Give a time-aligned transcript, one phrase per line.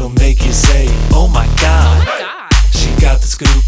[0.00, 2.08] She'll make you say, oh, oh my god.
[2.72, 3.62] She got the scoop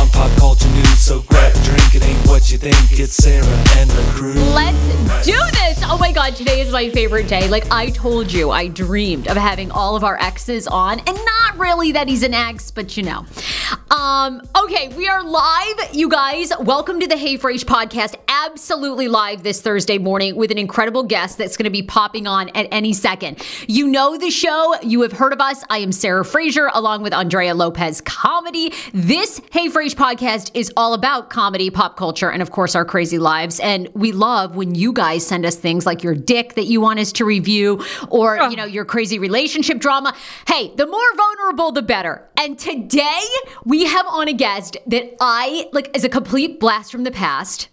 [0.00, 1.94] on pop culture news, so grab a drink.
[1.94, 2.74] It ain't what you think.
[2.92, 3.44] It's Sarah
[3.76, 4.32] and the crew.
[4.32, 4.80] Let's
[5.26, 5.71] do this.
[5.84, 7.48] Oh my God, today is my favorite day.
[7.48, 11.58] Like I told you, I dreamed of having all of our exes on, and not
[11.58, 13.26] really that he's an ex, but you know.
[13.90, 16.50] Um, okay, we are live, you guys.
[16.60, 18.14] Welcome to the Hey Frase podcast.
[18.28, 22.48] Absolutely live this Thursday morning with an incredible guest that's going to be popping on
[22.50, 23.44] at any second.
[23.68, 25.62] You know the show, you have heard of us.
[25.68, 28.72] I am Sarah Fraser along with Andrea Lopez Comedy.
[28.94, 33.18] This Hey Frase podcast is all about comedy, pop culture, and of course our crazy
[33.18, 33.60] lives.
[33.60, 36.98] And we love when you guys send us things like your dick that you want
[36.98, 40.14] us to review or, you know, your crazy relationship drama.
[40.46, 42.28] Hey, the more vulnerable, the better.
[42.36, 43.20] And today
[43.64, 47.68] we have on a guest that I like is a complete blast from the past.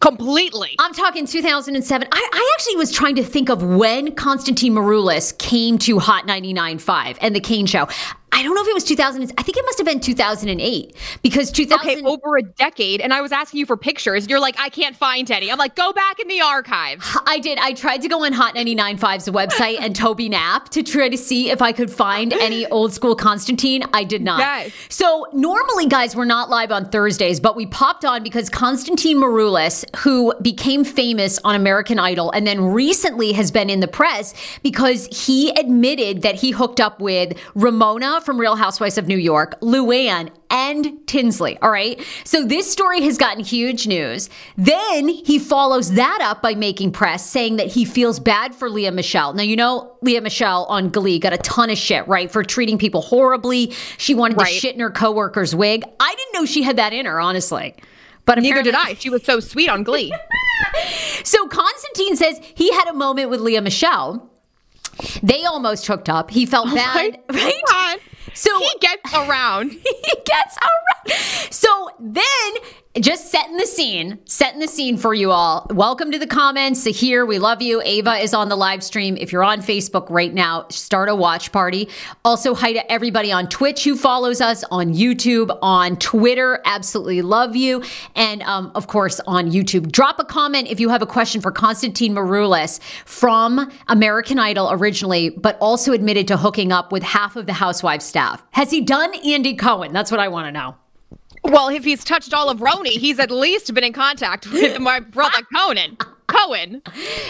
[0.00, 0.76] Completely.
[0.78, 2.08] I'm talking 2007.
[2.12, 7.18] I, I actually was trying to think of when Constantine Maroulis came to Hot 99.5
[7.20, 7.88] and the Kane Show.
[8.30, 9.32] I don't know if it was 2000.
[9.38, 11.80] I think it must have been 2008 because 2000.
[11.80, 14.28] Okay, over a decade, and I was asking you for pictures.
[14.28, 15.50] You're like, I can't find any.
[15.50, 17.04] I'm like, go back in the archives.
[17.26, 17.58] I did.
[17.58, 21.50] I tried to go on Hot 99.5's website and Toby Knapp to try to see
[21.50, 23.82] if I could find any old school Constantine.
[23.94, 24.40] I did not.
[24.40, 24.72] Yes.
[24.88, 29.84] So normally, guys, we're not live on Thursdays, but we popped on because Constantine Maroulis,
[29.96, 35.06] who became famous on American Idol and then recently has been in the press because
[35.10, 40.30] he admitted that he hooked up with Ramona from Real Housewives of New York, Luann,
[40.50, 41.58] and Tinsley.
[41.58, 42.02] All right.
[42.24, 44.30] So this story has gotten huge news.
[44.56, 48.90] Then he follows that up by making press saying that he feels bad for Lea
[48.90, 49.32] Michele.
[49.34, 52.30] Now, you know, Lea Michele on Glee got a ton of shit, right?
[52.30, 53.72] For treating people horribly.
[53.98, 54.46] She wanted Right.
[54.46, 55.84] to shit in her coworker's wig.
[56.00, 57.74] I didn't know she had that in her, honestly.
[58.24, 58.94] But Neither did I.
[58.94, 60.12] She was so sweet on Glee.
[61.24, 64.28] So Constantine says he had a moment with Lea Michele.
[65.22, 66.30] They almost hooked up.
[66.30, 67.54] He felt bad, right?
[67.68, 67.98] God.
[68.34, 69.72] So He gets around.
[69.72, 71.18] he gets around.
[71.50, 72.52] So then,
[73.00, 75.66] just setting the scene, setting the scene for you all.
[75.70, 76.84] Welcome to the comments.
[76.84, 77.80] Here, we love you.
[77.84, 79.16] Ava is on the live stream.
[79.16, 81.88] If you're on Facebook right now, start a watch party.
[82.24, 86.60] Also, hi to everybody on Twitch who follows us, on YouTube, on Twitter.
[86.64, 87.84] Absolutely love you.
[88.16, 89.92] And um, of course, on YouTube.
[89.92, 95.30] Drop a comment if you have a question for Constantine Maroulis from American Idol originally,
[95.30, 98.42] but also admitted to hooking up with half of the Housewives staff.
[98.50, 99.92] Has he done Andy Cohen?
[99.92, 100.74] That's what I want to know.
[101.48, 105.00] Well, if he's touched all of RHONY, he's at least been in contact with my
[105.16, 105.96] brother Conan.
[106.26, 106.82] Cohen.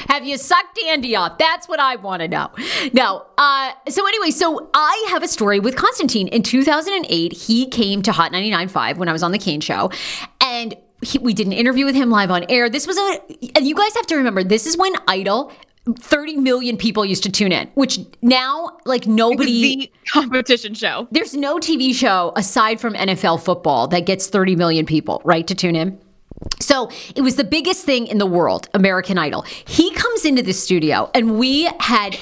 [0.09, 1.39] Have you sucked Andy off?
[1.39, 2.51] That's what I want to know.
[2.93, 3.25] No.
[3.39, 6.27] Uh, so anyway, so I have a story with Constantine.
[6.29, 9.93] In 2008, he came to Hot 99.5 when I was on the Kane Show,
[10.41, 12.69] and he, we did an interview with him live on air.
[12.69, 13.21] This was a,
[13.57, 15.53] and you guys have to remember, this is when Idol
[15.95, 19.77] 30 million people used to tune in, which now, like, nobody.
[19.77, 21.09] The competition show.
[21.11, 25.55] There's no TV show aside from NFL football that gets 30 million people, right, to
[25.55, 25.99] tune in.
[26.61, 29.43] So it was the biggest thing in the world, American Idol.
[29.43, 32.17] He comes into the studio, and we had.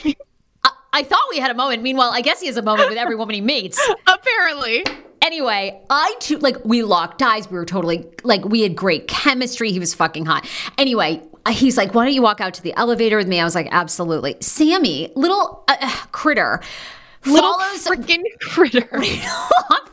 [0.65, 1.83] I, I thought we had a moment.
[1.83, 3.79] Meanwhile, I guess he has a moment with every woman he meets.
[4.07, 4.85] Apparently.
[5.23, 7.51] Anyway, I too like we locked eyes.
[7.51, 9.73] We were totally like we had great chemistry.
[9.73, 10.49] He was fucking hot.
[10.79, 13.55] Anyway, he's like, "Why don't you walk out to the elevator with me?" I was
[13.55, 16.61] like, "Absolutely." Sammy, little uh, uh, critter,
[17.25, 18.89] Little follows freaking critter.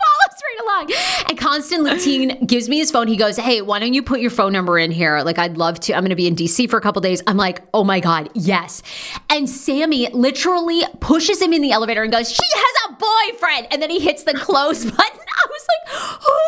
[0.62, 0.90] along.
[1.30, 3.08] And Constantine gives me his phone.
[3.08, 5.22] He goes, Hey, why don't you put your phone number in here?
[5.22, 5.94] Like, I'd love to.
[5.94, 7.22] I'm going to be in DC for a couple days.
[7.28, 8.84] I'm like, Oh my God, yes.
[9.30, 13.68] And Sammy literally pushes him in the elevator and goes, She has a boyfriend.
[13.72, 14.98] And then he hits the close button.
[15.02, 16.40] I was like, Who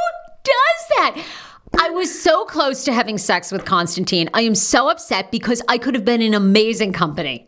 [0.43, 1.25] does that?
[1.73, 4.29] I was so close to having sex with Constantine.
[4.33, 7.47] I am so upset because I could have been in amazing company.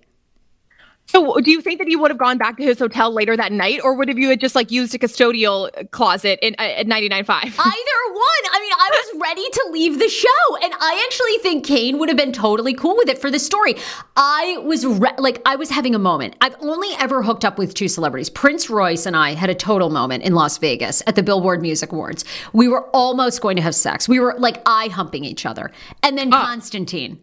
[1.08, 3.54] So, do you think that he would have gone back to his hotel later that
[3.54, 6.86] night, or would have you had just like used a custodial closet in, uh, at
[6.86, 7.30] 99.5?
[7.30, 8.44] Either one.
[8.52, 12.10] I mean, I was ready to leave the show, and I actually think Kane would
[12.10, 13.76] have been totally cool with it for the story.
[14.18, 16.36] I was re- like, I was having a moment.
[16.42, 18.30] I've only ever hooked up with two celebrities.
[18.30, 21.92] Prince Royce and I had a total moment in Las Vegas at the Billboard Music
[21.94, 22.26] Awards.
[22.52, 24.10] We were almost going to have sex.
[24.10, 25.72] We were like eye humping each other,
[26.04, 27.20] and then Constantine.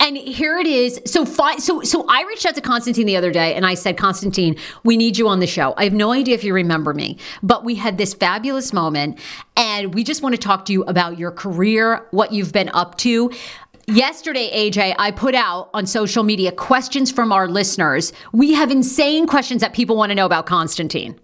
[0.00, 1.00] And here it is.
[1.06, 3.96] So fi- so so I reached out to Constantine the other day and I said,
[3.96, 5.72] Constantine, we need you on the show.
[5.76, 9.18] I have no idea if you remember me, but we had this fabulous moment
[9.56, 12.98] and we just want to talk to you about your career, what you've been up
[12.98, 13.30] to.
[13.86, 18.12] Yesterday, AJ, I put out on social media questions from our listeners.
[18.32, 21.18] We have insane questions that people want to know about Constantine.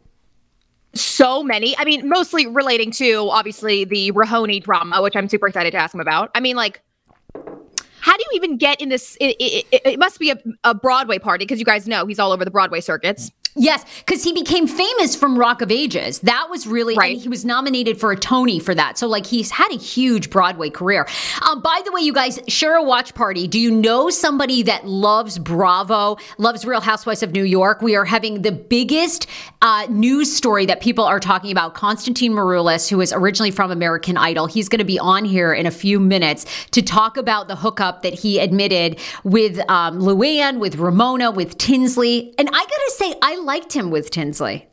[0.94, 1.76] so many.
[1.78, 5.94] I mean, mostly relating to obviously the RHONY drama, which I'm super excited to ask
[5.94, 6.30] him about.
[6.34, 6.82] I mean, like,
[8.00, 9.16] how do you even get in this?
[9.20, 12.32] It, it, it, must be a, a Broadway party because you guys know he's all
[12.32, 13.30] over the Broadway circuits.
[13.56, 16.20] Yes, because he became famous from Rock of Ages.
[16.20, 17.14] That was really, Right.
[17.14, 18.96] and he was nominated for a Tony for that.
[18.96, 21.04] So, like, he's had a huge Broadway career.
[21.42, 23.48] Um, by the way, you guys, share a watch party.
[23.48, 27.82] Do you know somebody that loves Bravo, loves Real Housewives of New York?
[27.82, 29.26] We are having the biggest
[29.62, 31.74] uh, news story that people are talking about.
[31.74, 35.66] Constantine Maroulis, who is originally from American Idol, he's going to be on here in
[35.66, 40.76] a few minutes to talk about the hookup that he admitted with um, Luann, with
[40.76, 42.32] Ramona, with Tinsley.
[42.38, 44.68] And I got to say, I liked him with Tinsley.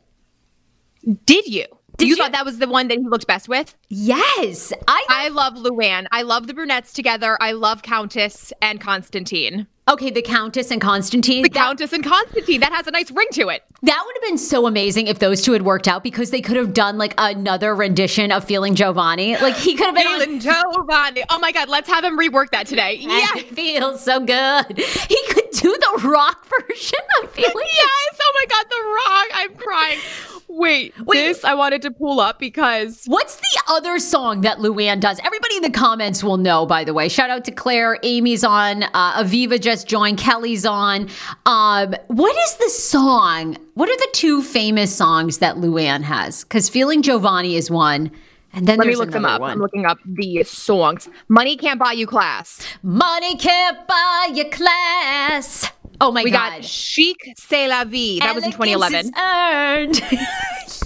[1.24, 1.64] Did you?
[1.96, 3.74] Did you, you- thought that was the one that he looked best with?
[3.88, 5.04] Yes, I.
[5.08, 6.06] I love Luann.
[6.12, 7.36] I love the brunettes together.
[7.40, 9.66] I love Countess and Constantine.
[9.88, 11.42] Okay, the Countess and Constantine.
[11.42, 12.60] The that, Countess and Constantine.
[12.60, 13.64] That has a nice ring to it.
[13.82, 16.56] that would have been so amazing if those two had worked out because they could
[16.56, 19.40] have done like another rendition of Feeling Jovani.
[19.40, 20.20] Like he could have been on.
[20.20, 21.22] Feeling Jovani.
[21.30, 22.96] Oh my God, let's have him rework that today.
[23.08, 24.78] Yeah, it feels so good.
[24.78, 27.52] He could do the rock version of Feeling.
[27.56, 28.18] Yes.
[28.20, 29.26] Oh my God, the rock.
[29.34, 29.98] I'm crying.
[30.48, 31.16] Wait, Wait.
[31.18, 35.20] this I wanted to pull up because What's the other song that Luann does?
[35.22, 37.08] Everybody in the comments will know, by the way.
[37.08, 37.98] Shout out to Claire.
[38.02, 38.82] Amy's on.
[38.82, 40.18] Uh, Aviva just joined.
[40.18, 41.08] Kelly's on.
[41.46, 43.56] Um, what is the song?
[43.74, 46.44] What are the two famous songs that Luann has?
[46.44, 48.10] Because Feeling Jovani is one.
[48.54, 49.42] And then let me look them up.
[49.42, 49.50] one.
[49.50, 51.08] I'm looking up the songs.
[51.28, 52.66] Money can't buy you class.
[52.82, 55.70] Money can't buy you class.
[56.00, 56.50] Oh my We God.
[56.52, 58.18] got Chic C'est la vie.
[58.20, 59.94] That was in Elegance 2011.
[59.94, 60.20] is earned.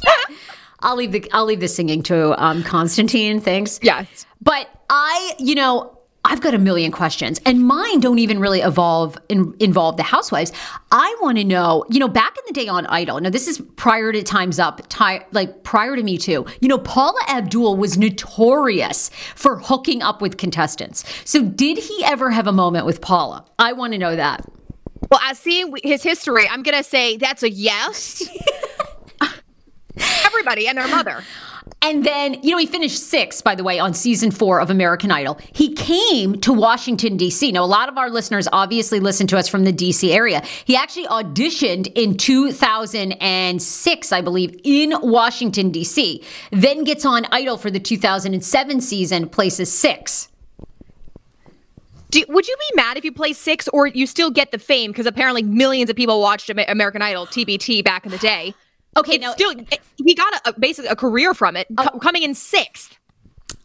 [0.80, 3.40] I'll leave the I'll leave the singing to um, Constantine.
[3.40, 3.78] Thanks.
[3.82, 4.26] Yes.
[4.40, 9.16] But I, you know, I've got a million questions, and mine don't even really evolve
[9.28, 10.52] in, involve the housewives.
[10.90, 13.20] I want to know, you know, back in the day on Idol.
[13.20, 16.44] Now this is prior to Times Up, ti- like prior to Me Too.
[16.60, 21.04] You know, Paula Abdul was notorious for hooking up with contestants.
[21.24, 23.44] So did he ever have a moment with Paula?
[23.58, 24.44] I want to know that.
[25.12, 28.26] Well, as seeing his history, I'm gonna say that's a yes.
[30.24, 31.22] Everybody and their mother.
[31.82, 35.10] And then, you know, he finished sixth, by the way, on season four of American
[35.10, 35.38] Idol.
[35.52, 37.52] He came to Washington, D.C.
[37.52, 40.10] Now, a lot of our listeners obviously listen to us from the D.C.
[40.10, 40.42] area.
[40.64, 47.70] He actually auditioned in 2006, I believe, in Washington, D.C., then gets on Idol for
[47.70, 50.28] the 2007 season, places six.
[52.12, 54.90] Do, would you be mad if you play six or you still get the fame?
[54.90, 58.54] Because apparently millions of people watched American Idol, TBT, back in the day.
[58.98, 59.54] Okay, It's now still
[59.96, 61.88] he got a, basically a career from it, oh.
[61.90, 62.98] co- coming in sixth.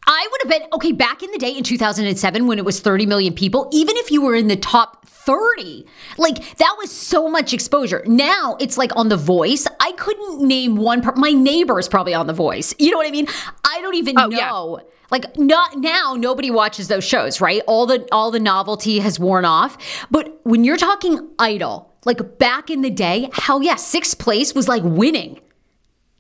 [0.07, 3.05] I would have been okay back in the day in 2007 when it was 30
[3.05, 5.85] million people, even if you were in the top 30,
[6.17, 8.01] like that was so much exposure.
[8.07, 9.67] Now it's like on The Voice.
[9.81, 12.73] I couldn't name one, per- my neighbor is probably on The Voice.
[12.79, 13.27] You know what I mean?
[13.65, 14.47] I don't even Oh, yeah.
[14.49, 14.79] know.
[15.11, 17.61] Like not now nobody watches those shows, right?
[17.65, 19.77] All the all the novelty has worn off.
[20.11, 24.67] But when you're talking idol, like back in the day, hell yeah, sixth place was
[24.67, 25.39] like winning.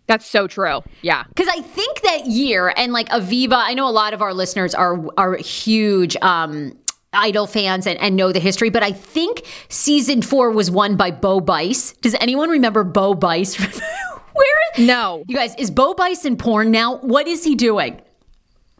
[0.07, 0.81] That's so true.
[1.01, 1.23] Yeah.
[1.27, 4.73] Because I think that year, and like Aviva, I know a lot of our listeners
[4.73, 6.77] are are huge um,
[7.13, 11.11] Idol fans and, and know the history, but I think season four was won by
[11.11, 11.93] Bo Bice.
[11.93, 13.55] Does anyone remember Bo Bice?
[14.33, 14.45] Where
[14.77, 15.23] is No.
[15.27, 15.55] you guys?
[15.55, 16.97] Is Bo Bice in porn now?
[16.97, 17.99] What is he doing?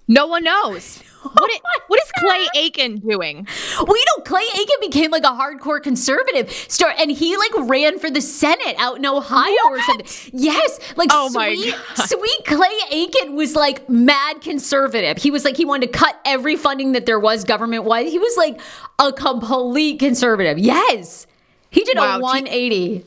[0.08, 1.02] No one knows.
[1.24, 3.48] What, i- oh what is Clay Aiken doing?
[3.78, 8.00] Well, you know, Clay Aiken became like a hardcore conservative star, and he like ran
[8.00, 10.08] for the Senate out in Ohio or something.
[10.34, 11.76] Yes, like Oh my sweet,
[12.08, 15.18] sweet Clay Aiken was like mad conservative.
[15.18, 18.08] He was like he wanted to cut every funding that there was government wide.
[18.08, 18.60] He was like
[19.00, 20.58] a complete conservative.
[20.58, 21.28] Yes,
[21.72, 23.06] he did Wow, a T- 180.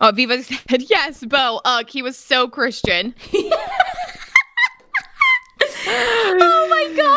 [0.00, 1.60] Oh, Viva said yes, Bo.
[1.64, 3.14] Ugh, he was so Christian.
[5.86, 7.12] oh my god!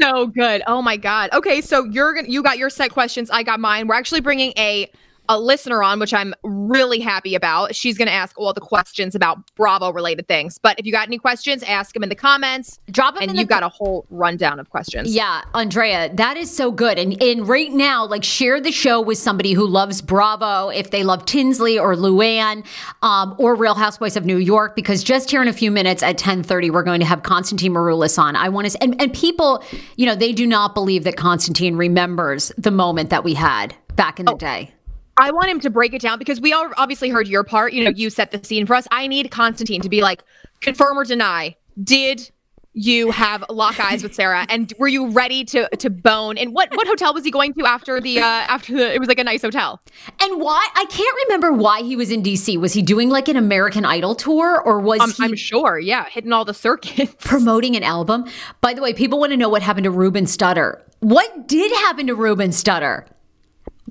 [0.00, 0.62] so good.
[0.66, 1.30] Oh my god.
[1.32, 3.30] Okay, so you're gonna you got your set questions.
[3.30, 3.86] I got mine.
[3.86, 4.90] We're actually bringing a
[5.30, 7.74] a listener on, which I'm really happy about.
[7.74, 10.58] She's gonna ask all the questions about Bravo related things.
[10.60, 12.80] But if you got any questions, ask them in the comments.
[12.90, 15.14] Drop 'em and in you've the- got a whole rundown of questions.
[15.14, 16.98] Yeah, Andrea, that is so good.
[16.98, 21.04] And and right now, like share the show with somebody who loves Bravo, if they
[21.04, 22.66] love Tinsley or Luann,
[23.02, 26.18] um, or Real Housewives of New York, because just here in a few minutes at
[26.18, 28.34] 1030, we're going to have Constantine Maroulis on.
[28.34, 29.62] I want to and, and people,
[29.96, 34.18] you know, they do not believe that Constantine remembers the moment that we had back
[34.18, 34.72] in the day.
[35.20, 37.72] I want him to break it down because we all obviously heard your part.
[37.72, 38.86] You know, you set the scene for us.
[38.90, 40.22] I need Constantine to be like,
[40.60, 41.56] confirm or deny.
[41.82, 42.30] Did
[42.72, 46.38] you have lock eyes with Sarah, and were you ready to to bone?
[46.38, 48.94] And what what hotel was he going to after the uh after the?
[48.94, 49.80] It was like a nice hotel.
[50.20, 52.58] And why I can't remember why he was in DC.
[52.60, 55.78] Was he doing like an American Idol tour or was Um, he I'm sure.
[55.78, 57.14] Yeah, hitting all the circuits.
[57.18, 58.26] promoting an album.
[58.60, 60.80] By the way, people want to know what happened to Ruben Studdard.
[61.00, 63.06] What did happen to Ruben Studdard?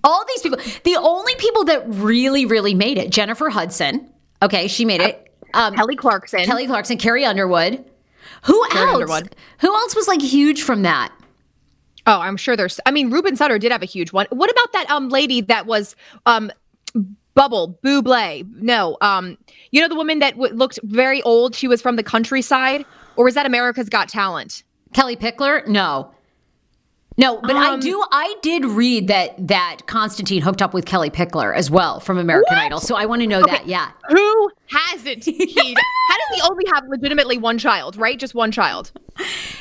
[0.03, 4.09] All these people, the only people that really, really made it, Jennifer Hudson.
[4.41, 5.33] Okay, she made it.
[5.53, 6.45] Um, Kelly Clarkson.
[6.45, 7.83] Kelly Clarkson, Carrie Underwood.
[8.43, 9.01] Who Carrie else?
[9.01, 9.35] Underwood.
[9.59, 11.11] Who else was like huge from that?
[12.07, 12.79] Oh, I'm sure there's.
[12.85, 14.27] I mean, Ruben Studdard did have a huge one.
[14.29, 16.51] What about that um lady that was um
[17.35, 18.47] Bubble Buble?
[18.61, 19.37] No, um,
[19.71, 21.55] you know the woman that w- looked very old.
[21.55, 24.63] She was from the countryside, or was that America's Got Talent?
[24.93, 25.67] Kellie Pickler?
[25.67, 26.11] No.
[27.19, 28.03] No, but I Um, do.
[28.11, 32.55] I did read that that Constantine hooked up with Kellie Pickler as well from American
[32.55, 32.63] What?
[32.65, 32.79] Idol.
[32.79, 33.67] So I want to know that.
[33.67, 33.91] Yeah.
[34.07, 35.25] Who hasn't?
[35.25, 35.75] He,
[36.09, 37.97] how does he only have legitimately one child?
[37.97, 38.91] Right, just one child.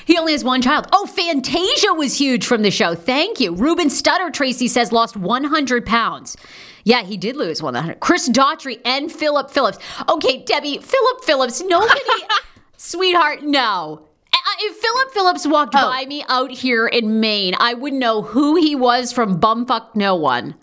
[0.06, 0.86] He only has one child.
[0.92, 2.94] Oh, Fantasia was huge from the show.
[2.94, 3.52] Thank you.
[3.54, 6.36] Ruben Studdard, Tracy says, lost 100 pounds.
[6.84, 7.98] Yeah, he did lose 100.
[8.00, 9.78] Chris Daughtry and Philip Phillips.
[10.08, 12.00] Okay, Debbie, Philip Phillips, nobody,
[12.76, 14.07] sweetheart, no.
[14.48, 15.90] I- If Philip Phillips walked Oh.
[15.90, 20.14] by me out here in Maine, I would know who he was from Bumfuck No
[20.14, 20.54] One.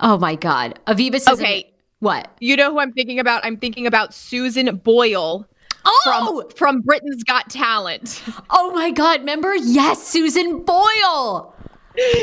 [0.00, 0.78] Oh my God.
[0.86, 1.70] Aviva says, Okay.
[2.00, 2.28] What?
[2.40, 3.44] You know who I'm thinking about?
[3.44, 5.46] I'm thinking about Susan Boyle
[5.86, 6.00] Oh,
[6.48, 8.22] from from Britain's Got Talent.
[8.50, 9.20] oh my God.
[9.20, 9.54] Remember?
[9.54, 11.54] Yes, Susan Boyle.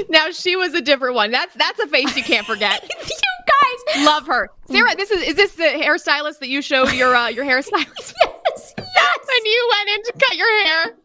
[0.09, 1.31] now she was a different one.
[1.31, 2.83] That's that's a face you can't forget.
[3.07, 4.05] you guys.
[4.05, 4.95] Love her, Sarah.
[4.95, 8.80] This is is this the hairstylist that you showed your uh, your hairstylist Yes, yes.
[9.27, 10.95] when you went in to cut your hair?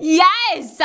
[0.00, 0.80] Yes.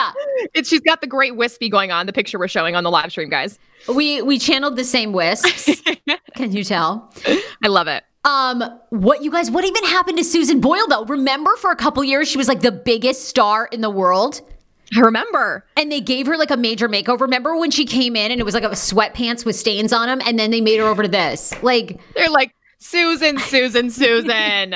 [0.53, 2.05] It, she's got the great wispy going on.
[2.05, 3.57] The picture we're showing on the live stream, guys.
[3.93, 5.81] We we channeled the same wisps.
[6.35, 7.11] Can you tell?
[7.63, 8.03] I love it.
[8.23, 9.49] Um, what you guys?
[9.49, 11.05] What even happened to Susan Boyle though?
[11.05, 14.41] Remember, for a couple years, she was like the biggest star in the world,
[14.95, 15.65] I remember.
[15.75, 17.21] and they gave her like a major makeover.
[17.21, 20.21] Remember when she came in and it was like a sweatpants with stains on them,
[20.27, 21.51] and then they made her over to this.
[21.63, 22.53] Like, They're like
[22.83, 24.75] Susan, Susan, Susan,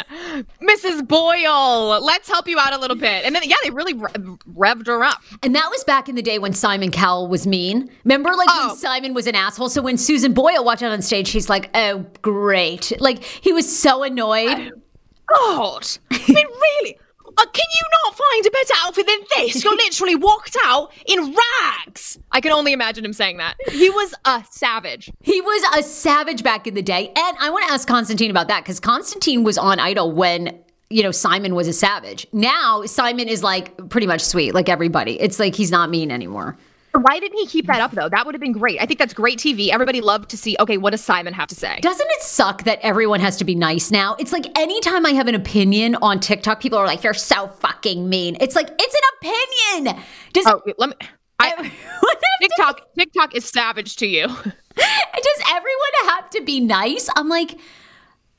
[0.62, 1.08] Mrs.
[1.08, 2.00] Boyle.
[2.04, 3.26] Let's help you out a little bit.
[3.26, 4.12] And then yeah, they really re-
[4.56, 5.22] revved her up.
[5.42, 7.90] and that was back in the day when Simon Cowell was mean.
[8.04, 8.68] Remember, like Oh.
[8.68, 9.70] when Simon was an asshole.
[9.70, 13.76] So when Susan Boyle walked out on stage, she's like, "Oh, great!" Like he was
[13.78, 14.72] so annoyed.
[15.34, 16.98] Oh, God, I mean, really,
[17.38, 19.63] Uh, can you not find a better outfit than this?
[19.63, 22.18] You're literally walked out in rags.
[22.32, 23.56] I can only imagine him saying that.
[23.70, 25.12] He was a savage.
[25.22, 27.08] He was a savage back in the day.
[27.15, 30.58] And I want to ask Constantine about that because Constantine was on Idol when,
[30.89, 32.27] you know, Simon was a savage.
[32.32, 35.20] Now Simon is like pretty much sweet, like everybody.
[35.20, 36.58] It's like he's not mean anymore.
[37.00, 38.10] Why didn't he keep that up though?
[38.10, 38.80] That would have been great.
[38.82, 39.70] I think that's great TV.
[39.70, 41.80] Everybody loved to see, okay, what does Simon have to say?
[41.82, 44.16] Doesn't it suck that everyone has to be nice now?
[44.20, 48.08] It's like anytime I have an opinion on TikTok, people are like, you're so fucking
[48.08, 48.38] mean.
[48.40, 49.32] It's like, it's an
[49.82, 50.04] opinion.
[50.34, 50.96] Does, Oh, let me.
[51.40, 51.72] I,
[52.42, 54.28] TikTok, TikTok is savage to you.
[54.75, 57.10] does everyone have to be nice?
[57.16, 57.60] I'm like,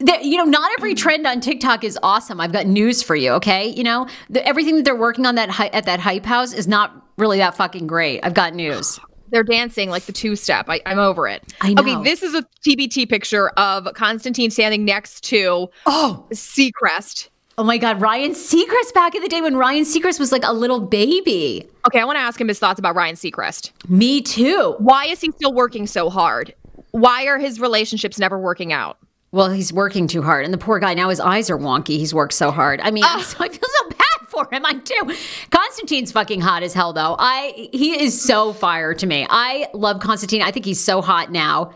[0.00, 2.40] that you know, not every trend on TikTok is awesome.
[2.40, 3.32] I've got news for you.
[3.32, 6.52] Okay, you know, the, everything that they're working on that hy- at that hype house
[6.52, 8.20] is not really that fucking great.
[8.22, 8.98] I've got news.
[9.30, 10.66] They're dancing like the two step.
[10.68, 11.42] I, I'm over it.
[11.60, 11.82] I know.
[11.82, 17.28] Okay, this is a TBT picture of Constantine standing next to Oh, Seacrest.
[17.58, 20.52] oh my God, Ryan Seacrest back in the day when Ryan Seacrest was like a
[20.52, 21.66] little baby.
[21.88, 23.72] Okay, I want to ask him his thoughts about Ryan Seacrest.
[23.90, 24.76] Me too.
[24.78, 26.54] Why is he still working so hard?
[26.92, 28.96] Why are his relationships never working out?
[29.32, 31.98] Well, he's working too hard, and the poor guy now his eyes are wonky.
[31.98, 32.80] He's worked so hard.
[32.80, 33.22] I mean, I'm ah.
[33.26, 33.95] so- I feel so bad
[34.36, 34.66] for him.
[34.66, 35.16] I do.
[35.50, 37.16] Constantine's fucking hot as hell, though.
[37.18, 39.26] I he is so fire to me.
[39.28, 40.42] I love Constantine.
[40.42, 41.72] I think he's so hot now.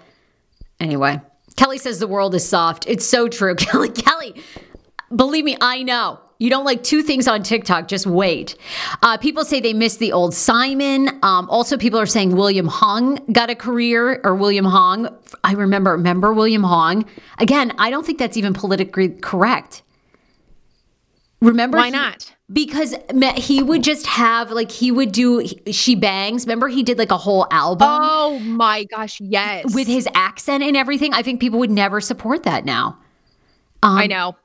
[0.78, 1.20] Anyway,
[1.56, 2.86] Kelly says the world is soft.
[2.86, 3.88] It's so true, Kelly.
[3.88, 4.42] Kelly,
[5.14, 6.20] believe me, I know.
[6.38, 8.56] You don't like two things on TikTok, just wait.
[9.02, 11.08] Uh, people say they miss the old Simon.
[11.22, 15.14] Um, also, people are saying William Hung got a career, or William Hong.
[15.44, 17.04] I remember, remember William Hong?
[17.38, 19.82] Again, I don't think that's even politically correct.
[21.40, 21.78] Remember?
[21.78, 22.35] Why he- not?
[22.52, 22.94] Because
[23.37, 26.47] he would just have, like, he would do She Bangs.
[26.47, 29.73] Remember, he did like a whole album Oh my gosh, yes.
[29.73, 31.14] with his accent and everything.
[31.14, 32.99] I think people would never support that now.
[33.82, 34.37] I um, know.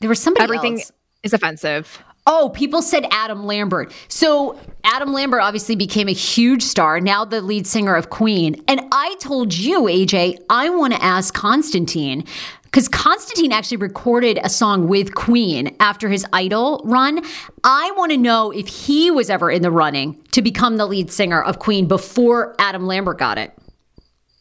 [0.00, 0.92] There was somebody Everything else.
[1.22, 2.02] is offensive.
[2.26, 3.92] Oh, people said Adam Lambert.
[4.08, 8.62] So Adam Lambert obviously became a huge star, now the lead singer of Queen.
[8.68, 12.24] And I told you, AJ, I want to ask Constantine
[12.70, 17.20] because Constantine actually recorded a song with Queen after his Idol run.
[17.64, 21.10] I want to know if he was ever in the running to become the lead
[21.10, 23.52] singer of Queen before Adam Lambert got it.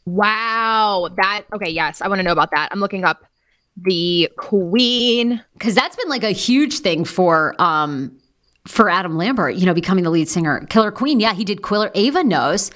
[0.05, 1.09] Wow.
[1.17, 2.01] That okay, yes.
[2.01, 2.69] I want to know about that.
[2.71, 3.25] I'm looking up
[3.75, 5.43] the Queen.
[5.53, 8.15] because that's been like a huge thing for um
[8.67, 10.65] for Adam Lambert, you know, becoming the lead singer.
[10.69, 11.89] Killer Queen, yeah, he did Quiller.
[11.95, 12.69] Ava knows.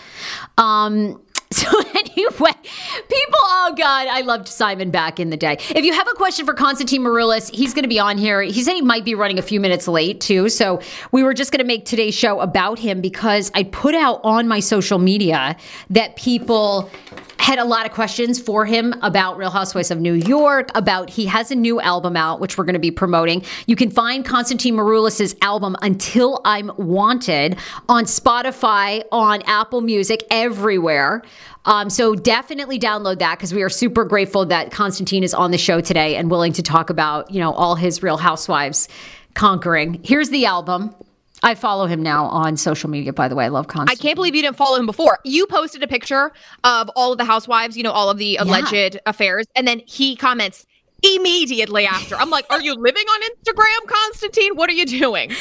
[0.58, 1.22] Um,
[1.62, 5.58] so anyway, people, oh god, I loved Simon back in the day.
[5.70, 8.42] If you have a question for Constantine Maroulis, he's going to be on here.
[8.42, 11.52] He said he might be running a few minutes late too, so we were just
[11.52, 15.56] going to make today's show about him because I put out on my social media
[15.92, 16.90] that people
[17.44, 21.26] had a lot of questions for him about Real Housewives of New York, about he
[21.26, 23.44] has a new album out, which we're going to be promoting.
[23.68, 27.58] You can find Constantine Maroulis' album Until I'm Wanted
[27.90, 31.22] on Spotify, on Apple Music, everywhere.
[31.66, 35.58] Um, so definitely download that because we are super grateful that Constantine is on the
[35.58, 38.88] show today and willing to talk about, you know, all his Real Housewives
[39.34, 40.00] conquering.
[40.02, 40.96] Here's the album.
[41.44, 43.46] I follow him now on social media, by the way.
[43.46, 44.00] I love Constantine.
[44.00, 45.20] I can't believe you didn't follow him before.
[45.24, 46.32] You posted a picture
[46.64, 50.16] of all of the housewives, you know, all of the alleged affairs, and then he
[50.16, 50.66] comments
[51.04, 52.16] immediately after.
[52.16, 54.56] I'm like, are you living on Instagram, Constantine?
[54.56, 55.34] What are you doing?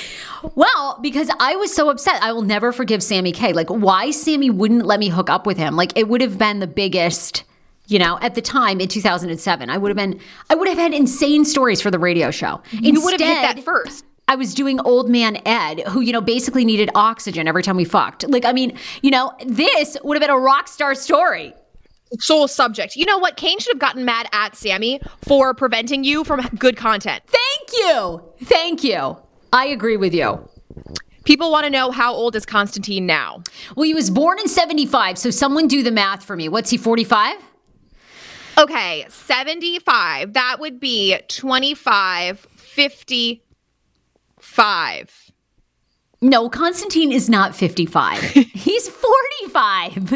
[0.57, 2.21] Well, because I was so upset.
[2.21, 3.53] I will never forgive Sammy K.
[3.53, 5.77] Like, why Sammy wouldn't let me hook up with him?
[5.77, 7.45] Like, it would have been the biggest,
[7.87, 9.71] you know, at the time in 2007.
[9.71, 10.19] I would have been,
[10.51, 12.61] I would have had insane stories for the radio show.
[12.73, 14.05] You would have hit that first.
[14.33, 17.85] I was doing old man Ed, who, you know, basically needed oxygen every time we
[17.85, 18.27] fucked.
[18.31, 21.53] Like, I mean, you know, this would have been a rock star story.
[22.19, 22.97] Sole subject.
[22.97, 23.37] You know what?
[23.37, 27.23] Kane should have gotten mad at Sammy for preventing you from good content.
[27.27, 28.23] Thank you.
[28.45, 29.19] Thank you.
[29.53, 30.49] I agree with you.
[31.25, 33.43] People want to know how old is Constantine now?
[33.77, 36.49] Well, he was born in 75, so someone do the math for me.
[36.49, 37.37] What's he, 45?
[38.57, 40.33] Okay, 75.
[40.33, 42.47] That would be 25,
[44.57, 45.31] 55.
[46.21, 48.21] No, Constantine is not 55.
[48.31, 49.95] He's 45.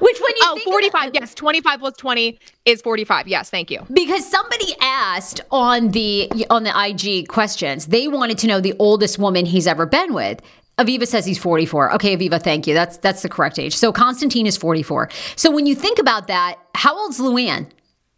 [0.00, 1.10] Which when you Oh, think 45.
[1.14, 3.28] Yes, 25 plus 20 is 45.
[3.28, 3.86] Yes, thank you.
[3.92, 9.18] because somebody asked on the on the IG questions, they wanted to know the oldest
[9.20, 10.40] woman he's ever been with.
[10.78, 11.92] Aviva says he's 44.
[11.94, 12.74] Okay, Aviva, thank you.
[12.74, 13.76] That's that's the correct age.
[13.76, 15.08] So Constantine is 44.
[15.36, 17.68] So when you think about that, how old's Luann?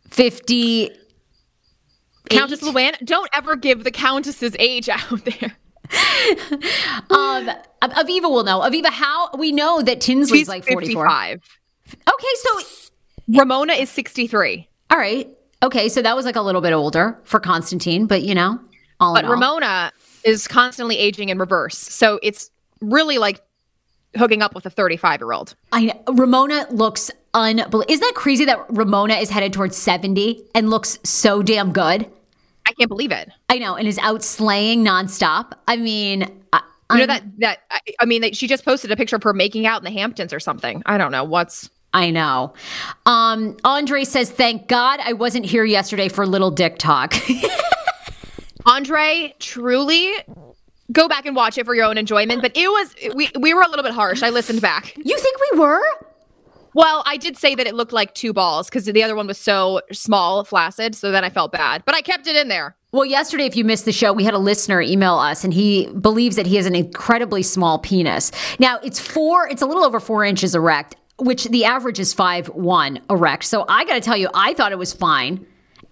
[0.09, 0.91] 50
[2.31, 5.57] Countess Luann, don't ever give the Countess's age out there.
[7.11, 7.51] Um,
[7.83, 8.61] Aviva will know.
[8.61, 11.05] Aviva, how we know that Tinsley's She's like 44.
[11.05, 11.43] 55.
[12.09, 12.61] Okay, so
[13.39, 14.69] Ramona is 63.
[14.91, 15.29] all right.
[15.63, 18.61] Okay, so that was like a little bit older for Constantine, but you know,
[19.01, 19.33] all But in all.
[19.33, 19.91] Ramona
[20.23, 21.79] is constantly aging in reverse.
[21.79, 23.41] So it's really like
[24.17, 25.55] hooking up with a 35 year old.
[25.73, 27.85] I know, Ramona looks unbelievable.
[27.89, 32.11] Isn't that crazy that Ramona is headed towards 70 and looks so damn good?
[32.69, 33.31] I can't believe it.
[33.49, 35.53] I know, and is out slaying nonstop.
[35.69, 36.61] I mean, I,
[36.93, 39.33] You know that that I, I mean that she just posted a picture of her
[39.33, 40.83] making out in the Hamptons or something.
[40.87, 41.71] I don't know what's.
[41.93, 42.55] I know.
[43.07, 47.15] Um, Andre says, "Thank God I wasn't here yesterday for little dick talk."
[48.67, 50.13] Andre, truly,
[50.91, 52.43] go back and watch it for your own enjoyment.
[52.43, 54.25] But it was we we were a little bit harsh.
[54.25, 54.97] I listened back.
[54.97, 55.83] you think we were?
[56.77, 59.39] Well, I did say that it looked like two balls because the other one was
[59.39, 60.95] so small, flaccid.
[60.95, 62.77] So then I felt bad, but I kept it in there.
[62.93, 65.87] Well, yesterday, if you missed the show, we had a listener email us, and he
[65.87, 68.31] believes that he has an incredibly small penis.
[68.59, 72.49] Now, it's four, it's a little over four inches erect, which the average is five
[72.49, 73.45] one erect.
[73.45, 75.47] So I got to tell you, I thought it was fine.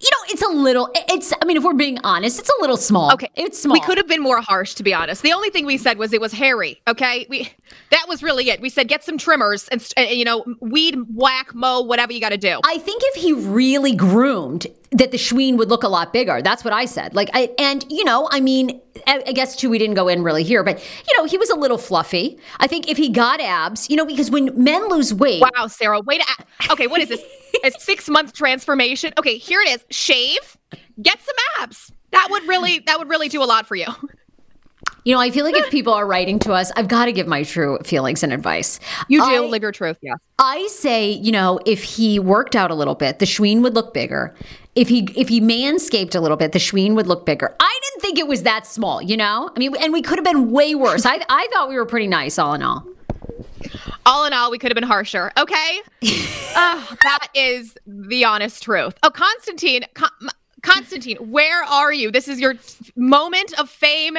[0.05, 2.77] You know, it's a little, it's, I mean, if we're being honest, it's a little
[2.77, 3.13] small.
[3.15, 3.73] Okay, It's small.
[3.73, 5.23] We could have been more harsh, to be honest.
[5.23, 6.83] The only thing we said was it was hairy.
[6.87, 7.51] Okay, we
[7.91, 8.61] that was really it.
[8.61, 12.37] We said get some trimmers and you know weed, whack, mow, whatever you got to
[12.37, 12.61] do.
[12.65, 16.43] I think if he really groomed, that the Schween would look a lot bigger.
[16.43, 17.15] That's what I said.
[17.15, 20.23] Like, I, and you know, I mean, I, I guess too, we didn't go in
[20.23, 22.39] really here, but you know, he was a little fluffy.
[22.61, 26.01] I think if he got abs, you know, because when men lose weight, Wow, Sarah,
[26.01, 26.21] wait.
[26.23, 27.23] A- okay, what is this?
[27.65, 29.13] A six month transformation?
[29.19, 29.85] Okay, here it is.
[29.91, 30.57] Shave,
[31.03, 31.93] get some abs.
[32.11, 33.87] That would really that would really do a lot for you.
[35.05, 37.27] you know, I feel like if people are writing to us, I've got to give
[37.27, 38.81] my true feelings and advice.
[39.09, 40.15] You do I- live your truth, yeah.
[40.39, 43.95] I say, you know, if he worked out a little bit, the Schween would look
[43.95, 44.35] bigger.
[44.75, 47.55] If he if he manscaped a little bit, the Schween would look bigger.
[47.61, 49.51] I didn't think it was that small, you know.
[49.55, 51.07] I mean, and we could have been way worse.
[51.07, 52.85] I I thought we were pretty nice, all in all.
[54.07, 55.33] All in all, we could have been harsher.
[55.37, 55.81] Okay,
[56.57, 58.95] Ah, that is the honest truth.
[59.03, 60.11] Oh, Constantine, Con-
[60.63, 62.11] Constantine, where are you?
[62.11, 62.55] This is your
[62.97, 64.17] moment of fame.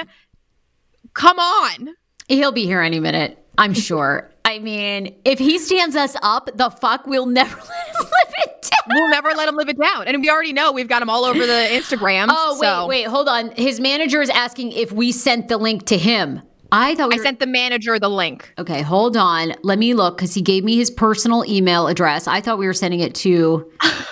[1.13, 1.95] Come on.
[2.27, 4.29] He'll be here any minute, I'm sure.
[4.43, 8.61] I mean, if he stands us up, the fuck, we'll never let him live it
[8.61, 8.95] down.
[8.95, 10.07] We'll never let him live it down.
[10.07, 12.27] And we already know we've got him all over the Instagram.
[12.29, 13.51] Oh, wait, wait, hold on.
[13.51, 16.41] His manager is asking if we sent the link to him.
[16.77, 18.53] I thought we I were- sent the manager the link.
[18.57, 19.53] Okay, hold on.
[19.63, 22.27] Let me look because he gave me his personal email address.
[22.27, 23.71] I thought we were sending it to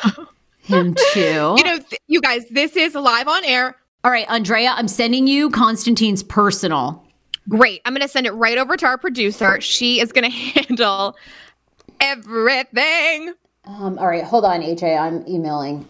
[0.62, 1.56] him too.
[1.58, 3.76] You know, th- you guys, this is live on air.
[4.06, 7.04] All right, Andrea, I'm sending you Constantine's personal.
[7.50, 7.82] Great.
[7.86, 9.60] I'm going to send it right over to our producer.
[9.60, 11.16] She is going to handle
[12.00, 13.34] everything.
[13.66, 14.98] Um, all right, hold on, AJ.
[15.00, 15.88] I'm emailing.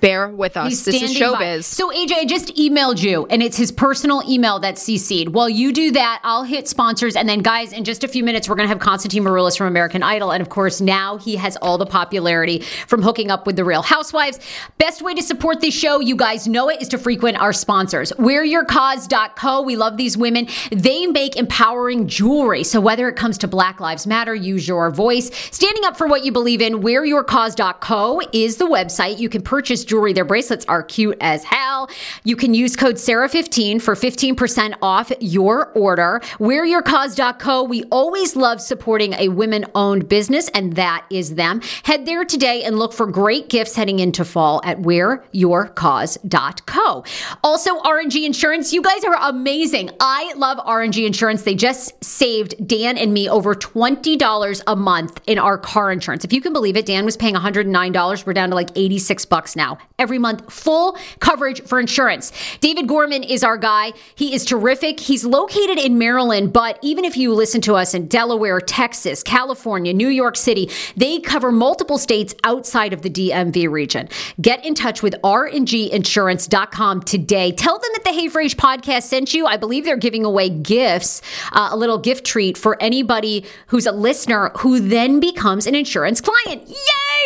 [0.00, 0.82] Bear with us.
[0.82, 1.44] This is standing by.
[1.44, 1.64] showbiz.
[1.64, 5.28] So AJ, I just emailed you, and it's his personal email that's CC'd.
[5.28, 8.48] While you do that, I'll hit sponsors, and then guys, in just a few minutes,
[8.48, 11.78] we're gonna have Constantine Maroulis from American Idol, and of course, now he has all
[11.78, 14.40] the popularity from hooking up with the Real Housewives.
[14.78, 18.10] Best way to support this show, you guys know it, is to frequent our sponsors.
[18.18, 19.62] WeareYourCause.co.
[19.62, 20.48] We love these women.
[20.72, 22.64] They make empowering jewelry.
[22.64, 26.24] So whether it comes to Black Lives Matter, use your voice, standing up for what
[26.24, 26.80] you believe in.
[26.80, 29.20] WeareYourCause.co is the website.
[29.20, 30.12] You can purchase jewelry.
[30.12, 31.88] Their bracelets are cute as hell.
[32.24, 36.20] You can use code Sarah15 for 15% off your order.
[36.38, 37.64] WeareYourCause.co.
[37.64, 41.60] We always love supporting a women owned business, and that is them.
[41.84, 47.04] Head there today and look for great gifts heading into fall at WeareYourCause.co.
[47.44, 48.72] Also, RNG Insurance.
[48.72, 49.90] You guys are amazing.
[50.00, 51.42] I love RNG Insurance.
[51.42, 56.24] They just saved Dan and me over $20 a month in our car insurance.
[56.24, 58.26] If you can believe it, Dan was paying $109.
[58.26, 60.50] We're down to like 86 bucks now every month.
[60.50, 62.32] Full coverage for insurance.
[62.60, 63.92] David Gorman is our guy.
[64.14, 65.00] He is terrific.
[65.00, 69.92] He's located in Maryland, but even if you listen to us in Delaware, Texas, California,
[69.92, 74.08] New York City, they cover multiple states outside of the DMV region.
[74.40, 77.52] Get in touch with rnginsurance.com today.
[77.52, 79.46] Tell them that the Hey Frase podcast sent you.
[79.46, 81.20] I believe they're giving away gifts,
[81.52, 86.20] uh, a little gift treat for anybody who's a listener who then becomes an insurance
[86.20, 86.68] client.
[86.68, 86.74] Yay!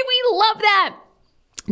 [0.09, 1.02] We love that.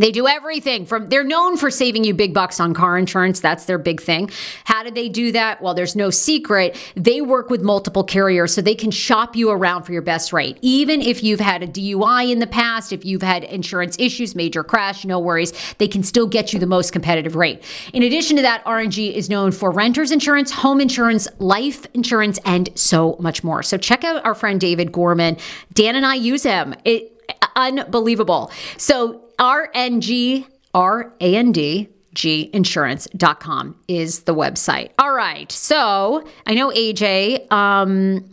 [0.00, 3.38] They do everything from they're known for saving you big bucks on car insurance.
[3.38, 4.30] That's their big thing.
[4.64, 5.60] How do they do that?
[5.60, 6.74] Well, there's no secret.
[6.96, 10.58] They work with multiple carriers so they can shop you around for your best rate.
[10.62, 14.64] Even if you've had a DUI in the past, if you've had insurance issues, major
[14.64, 15.52] crash, no worries.
[15.76, 17.62] They can still get you the most competitive rate.
[17.92, 22.70] In addition to that, RNG is known for renters insurance, home insurance, life insurance, and
[22.74, 23.62] so much more.
[23.62, 25.36] So check out our friend David Gorman.
[25.74, 26.74] Dan and I use him.
[26.86, 27.20] It
[27.56, 28.50] unbelievable.
[28.76, 34.90] So RNG, R-A-N-D, G insurance.com is the website.
[34.98, 35.50] All right.
[35.50, 38.28] So I know AJ, um,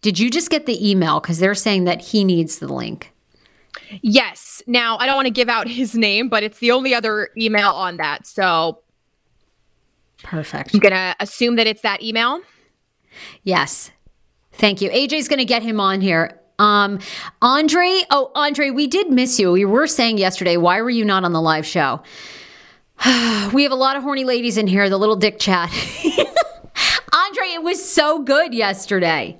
[0.00, 1.20] did you just get the email?
[1.20, 3.12] Because they're saying that he needs the link.
[4.00, 4.62] Yes.
[4.66, 7.70] Now, I don't want to give out his name, but it's the only other email
[7.70, 8.26] on that.
[8.26, 8.80] So
[10.22, 10.74] Perfect.
[10.74, 12.40] I'm going to assume that it's that email.
[13.44, 13.90] Yes.
[14.52, 14.90] Thank you.
[14.90, 16.38] AJ's going to get him on here.
[16.62, 17.00] Um,
[17.40, 19.50] Andre, oh, Andre, we did miss you.
[19.50, 22.02] We were saying yesterday, why were you not on the live show?
[23.52, 25.70] we have a lot of horny ladies in here, the little dick chat.
[27.12, 29.38] Andre, it was so good yesterday.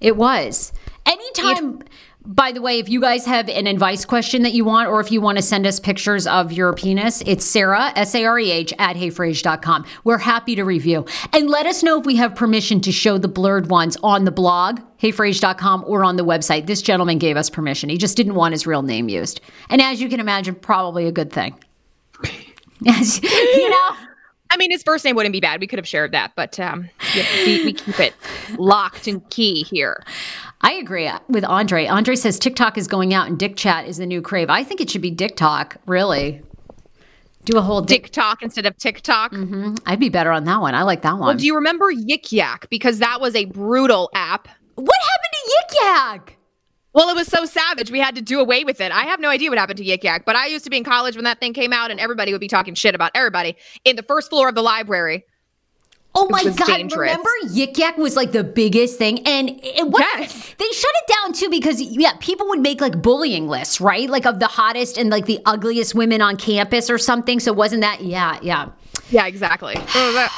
[0.00, 0.72] It was.
[1.06, 1.82] Anytime,
[2.26, 5.12] by the way, if you guys have an advice question that you want, or if
[5.12, 8.50] you want to send us pictures of your penis, it's Sarah, S A R E
[8.50, 9.84] H, at heyfrase.com.
[10.04, 11.04] We're happy to review.
[11.34, 14.30] And let us know if we have permission to show the blurred ones on the
[14.30, 16.66] blog, heyfrase.com, or on the website.
[16.66, 17.90] This gentleman gave us permission.
[17.90, 19.42] He just didn't want his real name used.
[19.68, 21.54] And as you can imagine, probably a good thing.
[22.86, 23.96] You know?
[24.50, 25.60] I mean, his first name wouldn't be bad.
[25.60, 28.14] We could have shared that, but um, yeah, we, we keep it
[28.56, 30.04] locked and key here.
[30.64, 31.86] I agree with Andre.
[31.86, 34.48] Andre says TikTok is going out and Dick Chat is the new crave.
[34.48, 36.40] I think it should be Dick Talk, really.
[37.44, 38.04] Do a whole Dick.
[38.04, 39.32] Dick Talk instead of TikTok.
[39.32, 39.78] Mhm.
[39.84, 40.74] I'd be better on that one.
[40.74, 41.20] I like that one.
[41.20, 42.68] Well, do you remember Yik Yak?
[42.70, 44.48] Because that was a brutal app.
[44.76, 46.36] what happened to Yik Yak?
[46.94, 48.90] Well, it was so savage, we had to do away with it.
[48.90, 50.84] I have no idea what happened to Yik Yak, but I used to be in
[50.84, 53.96] college when that thing came out, and everybody would be talking shit about everybody in
[53.96, 55.24] the first floor of the library.
[56.16, 56.66] Oh my god!
[56.66, 57.10] dangerous.
[57.10, 60.54] Remember, Yik Yak was like the biggest thing, and it what Yes.
[60.58, 64.08] they shut it down too because yeah, people would make like bullying lists, right?
[64.08, 67.40] Like of the hottest and like the ugliest women on campus or something.
[67.40, 68.00] So wasn't that?
[68.02, 68.68] Yeah, yeah.
[69.10, 69.76] Yeah, exactly.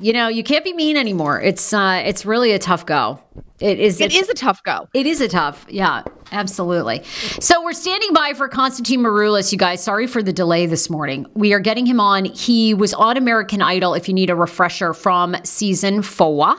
[0.00, 1.38] You know, you can't be mean anymore.
[1.42, 3.20] It's uh, it's really a tough go.
[3.60, 4.00] It is.
[4.00, 4.88] It is a tough go.
[4.94, 7.04] It is a tough, yeah, absolutely.
[7.40, 9.82] So we're standing by for Constantine Maroulis, you guys.
[9.82, 11.26] Sorry for the delay this morning.
[11.34, 12.24] We are getting him on.
[12.24, 16.56] He was on American Idol, if you need a refresher, from season four.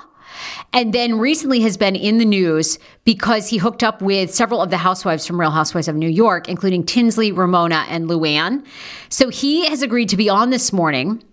[0.72, 4.70] And then recently has been in the news because he hooked up with several of
[4.70, 8.66] the housewives from Real Housewives of New York, including Tinsley, Ramona, and Luann.
[9.10, 11.24] So he has agreed to be on this morning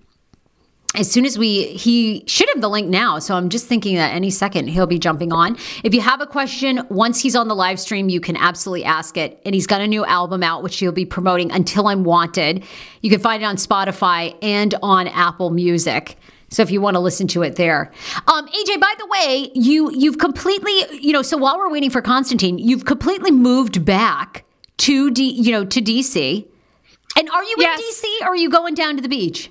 [0.96, 4.12] as soon as we he should have the link now so i'm just thinking that
[4.12, 5.57] any second he'll be jumping on.
[5.85, 9.16] If you have a question once he's on the live stream you can absolutely ask
[9.16, 9.40] it.
[9.44, 12.64] And he's got a new album out which he'll be promoting until i'm wanted.
[13.03, 16.16] You can find it on spotify and on apple music.
[16.50, 17.92] So if you want to listen to it there.
[18.26, 22.03] Um, aj by the way you you've completely you know so while we're waiting for
[22.03, 24.44] constantine you've completely moved back
[24.79, 26.46] to d you know to dc
[27.16, 27.79] and are you Yes.
[27.79, 29.50] in dc or are you going down to the beach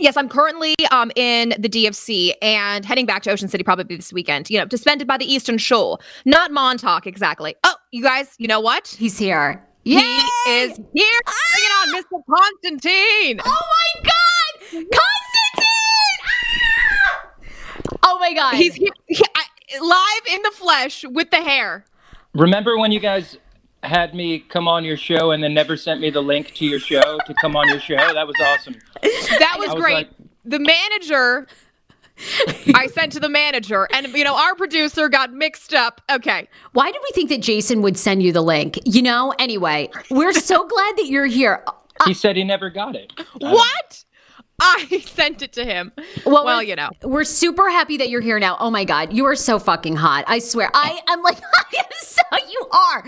[0.00, 4.12] Yes, I'm currently um, in the DFC and heading back to Ocean City probably this
[4.12, 5.98] weekend, you know, to spend it by the Eastern Shore.
[6.24, 7.56] Not Montauk, exactly.
[7.64, 8.94] Oh, you guys, you know what?
[8.98, 11.18] he's here He is here.
[11.24, 12.22] Bring it on, Mr.
[12.30, 13.40] Constantine.
[13.44, 13.62] Oh
[13.94, 14.70] my God!
[14.72, 16.18] Constantine!
[16.24, 17.30] Ah!
[18.04, 18.54] Oh my God!
[18.54, 21.84] He's here he- I- live in the flesh with the hair.
[22.34, 23.36] Remember when you guys
[23.82, 26.80] had me come on your show and then never sent me the link to your
[26.80, 27.96] show to come on your show?
[27.96, 28.76] That was awesome.
[29.02, 29.94] That was, was great.
[29.94, 30.10] like-
[30.44, 31.46] the manager,
[32.74, 36.00] I sent to the manager, and you know our producer got mixed up.
[36.10, 38.78] Okay, Why did we think that Jason would send you the link?
[38.84, 39.32] You know.
[39.38, 41.62] Anyway, we're so glad that you're here.
[41.66, 41.72] Uh,
[42.06, 43.12] he said he never got it.
[43.18, 44.04] I- what?
[44.60, 45.92] I sent it to him.
[46.26, 46.88] Well, Well, you know.
[47.04, 48.56] we're super happy that you're here now.
[48.58, 50.24] Oh my God, you are so fucking hot.
[50.26, 50.68] I swear.
[50.74, 52.22] I am like, I am so.
[52.50, 53.04] You are.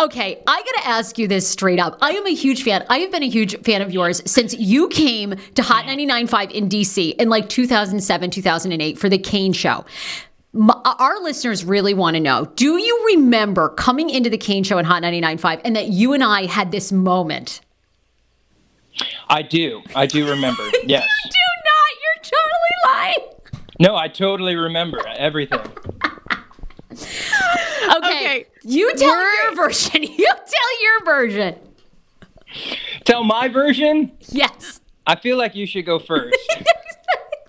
[0.00, 1.96] Okay, I gotta ask you this straight up.
[2.02, 2.84] I am a huge fan.
[2.90, 6.10] I have been a huge fan of yours since you came to Hot mm-hmm.
[6.10, 9.84] 99.5 in DC in like 2007, 2008 for the Kane Show.
[10.52, 14.78] M- our listeners really want to know do you remember coming into the Kane Show
[14.78, 17.60] in Hot 99.5 and that you and I had this moment?
[19.28, 19.82] I do.
[19.94, 20.62] I do remember.
[20.86, 21.08] Yes.
[21.24, 23.30] You do not, you're totally lying.
[23.80, 25.60] No, I totally remember everything.
[27.84, 30.02] Okay, Okay, you tell we're- your version.
[30.18, 31.58] You tell your version.
[33.04, 34.12] Tell my version.
[34.30, 34.80] Yes.
[35.06, 36.36] I feel like you should go first.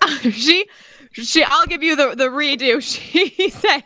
[0.32, 0.66] she
[1.22, 2.76] she I'll give you the the redo.
[3.16, 3.82] She says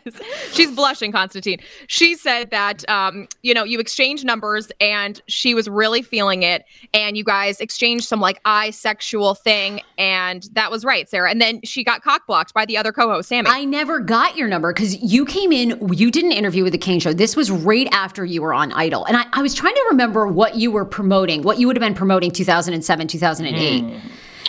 [0.51, 1.59] she's blushing, Constantine.
[1.87, 6.65] She said that um, you know, you exchange numbers and she was really feeling it,
[6.93, 11.29] and you guys exchanged some like eye sexual thing, and that was right, Sarah.
[11.29, 13.49] And then she got cock blocked by the other co-host, Sammy.
[13.49, 16.79] I never got your number because you came in, you did an interview with the
[16.79, 17.13] Kane Show.
[17.13, 19.05] This was right after you were on Idol.
[19.05, 21.81] And I, I was trying to remember what you were promoting, what you would have
[21.81, 24.01] been promoting 2007, 2008.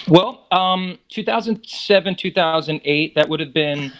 [0.09, 3.93] Well, um, 2007, 2008, that would have been,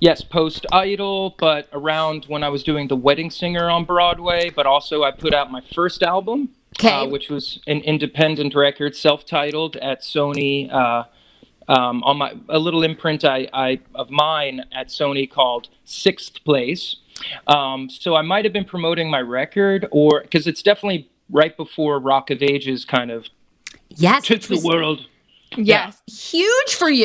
[0.00, 4.50] yes, post Idol, but around when I was doing The Wedding Singer on Broadway.
[4.50, 6.88] But also, I put out my first album, Okay.
[6.88, 10.72] uh, which was an independent record, self titled at Sony.
[10.72, 11.04] Uh,
[11.66, 16.96] um, on my a little imprint I, I of mine at Sony called Sixth Place,
[17.46, 21.98] Um, so I might have been promoting my record, or because it's definitely right before
[21.98, 23.28] Rock of Ages kind of
[23.88, 25.06] Yes, took which the world.
[25.56, 26.00] Yes.
[26.06, 27.04] huge for you.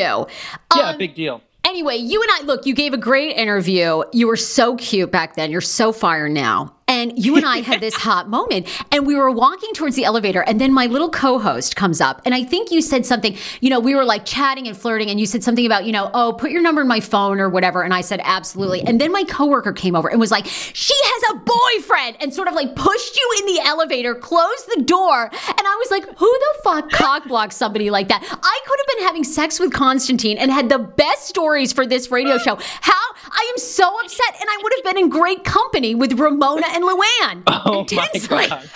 [0.75, 1.41] Yeah, Um, big deal.
[1.65, 4.01] Anyway, you and I, look, you gave a great interview.
[4.11, 5.51] You were so cute back then.
[5.51, 6.73] You're so fire now.
[6.89, 10.41] And you and I had this hot moment, and we were walking towards the elevator,
[10.41, 13.69] and then my little co host comes up, and I think you said something, you
[13.69, 16.33] know, we were like chatting and flirting, and you said something about, you know, oh,
[16.33, 17.83] put your number in my phone or whatever.
[17.83, 18.81] And I said, absolutely.
[18.81, 22.47] And then my coworker came over and was like, she has a boyfriend, and sort
[22.47, 25.25] of like pushed you in the elevator, closed the door.
[25.25, 28.23] And I was like, who the fuck cock blocks somebody like that?
[28.23, 32.09] I could have been having sex with Constantine and had the best stories for this
[32.09, 32.57] radio show.
[32.81, 36.65] How I am so upset, and I would have been in great company with Ramona
[36.79, 37.43] and Luann.
[37.65, 38.35] Oh Intensely.
[38.35, 38.69] my god.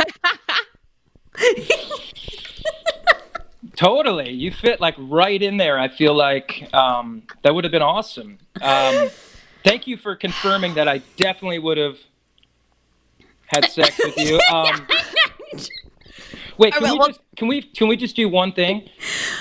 [3.75, 5.79] totally, you fit like right in there.
[5.79, 8.39] I feel like um, that would have been awesome.
[8.61, 9.09] Um,
[9.63, 10.87] thank you for confirming that.
[10.87, 11.97] I definitely would have
[13.47, 14.39] had sex with you.
[14.51, 14.87] Um,
[16.57, 18.89] wait, can right, we well- just can we can we just do one thing?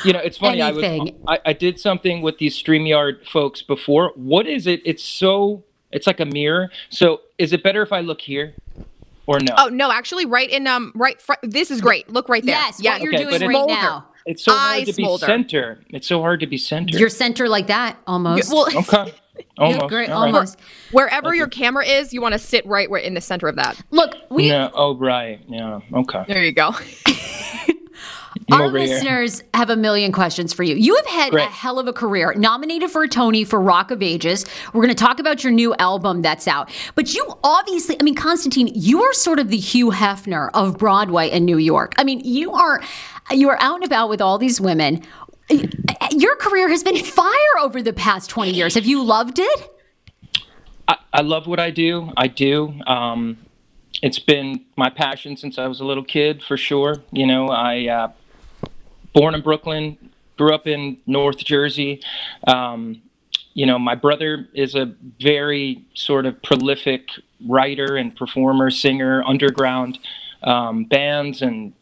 [0.05, 0.63] You know, it's funny.
[0.63, 0.85] I was
[1.29, 4.13] I, I did something with these Streamyard folks before.
[4.15, 4.81] What is it?
[4.85, 6.71] It's so it's like a mirror.
[6.91, 8.55] So is it better if I look here
[9.27, 9.55] or no?
[9.59, 11.21] Oh no, actually, right in um, right.
[11.21, 12.09] Fr- this is great.
[12.11, 12.55] Look right there.
[12.57, 12.93] Yes, yeah.
[12.93, 14.07] what you're Okay, doing but right it's- now.
[14.25, 15.27] It's so hard I to be smolder.
[15.27, 15.81] center.
[15.91, 16.97] It's so hard to be center.
[16.97, 18.53] You're center like that almost.
[18.53, 19.13] Well, okay.
[19.59, 19.89] Almost.
[19.89, 20.27] great, All right.
[20.33, 20.61] almost.
[20.93, 23.83] wherever your camera is, you want to sit right where in the center of that.
[23.91, 24.71] Look, we No.
[24.75, 25.41] Oh, right.
[25.49, 25.81] Yeah.
[25.93, 26.25] Okay.
[26.29, 26.71] There you go.
[28.51, 28.89] I'm Our over here.
[28.89, 30.75] listeners have a million questions for you.
[30.75, 31.47] You have had Great.
[31.47, 34.45] a hell of a career, nominated for a Tony for Rock of Ages.
[34.73, 36.71] We're going to talk about your new album that's out.
[36.95, 41.31] But you obviously, I mean, Constantine, you are sort of the Hugh Hefner of Broadway
[41.31, 41.95] in New York.
[41.99, 42.83] I mean, you are
[43.31, 45.03] you are out and about with all these women.
[46.11, 48.75] Your career has been fire over the past 20 years.
[48.75, 49.71] Have you loved it?
[50.89, 52.11] I, I love what I do.
[52.17, 52.75] I do.
[52.87, 53.39] Um,
[54.03, 56.97] it's been my passion since I was a little kid, for sure.
[57.13, 58.13] You know, I uh,
[59.13, 62.01] born in Brooklyn, grew up in North Jersey.
[62.47, 63.03] Um,
[63.55, 67.09] you know, my brother is a very sort of prolific
[67.47, 69.99] writer and performer, singer, underground
[70.43, 71.73] um, bands and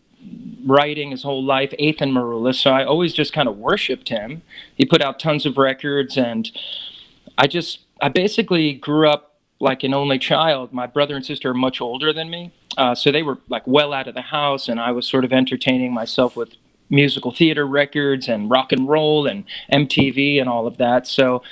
[0.66, 2.54] writing his whole life, Ethan Marula.
[2.54, 4.42] So I always just kind of worshipped him.
[4.74, 6.50] He put out tons of records, and
[7.38, 10.72] I just, I basically grew up like an only child.
[10.72, 12.52] My brother and sister are much older than me.
[12.76, 15.32] Uh, so they were like well out of the house, and I was sort of
[15.32, 16.54] entertaining myself with
[16.90, 21.06] musical theater records and rock and roll and MTV and all of that.
[21.06, 21.42] So,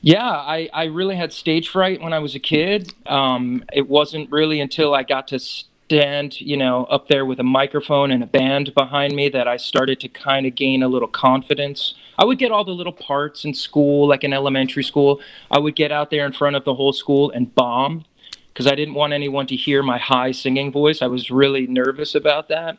[0.00, 2.94] yeah, I, I really had stage fright when I was a kid.
[3.06, 7.44] Um, it wasn't really until I got to stand, you know, up there with a
[7.44, 11.08] microphone and a band behind me that I started to kind of gain a little
[11.08, 11.94] confidence.
[12.18, 15.20] I would get all the little parts in school, like in elementary school.
[15.50, 18.04] I would get out there in front of the whole school and bomb
[18.48, 21.02] because I didn't want anyone to hear my high singing voice.
[21.02, 22.78] I was really nervous about that.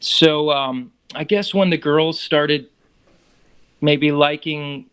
[0.00, 2.68] So um, I guess when the girls started
[3.80, 4.86] maybe liking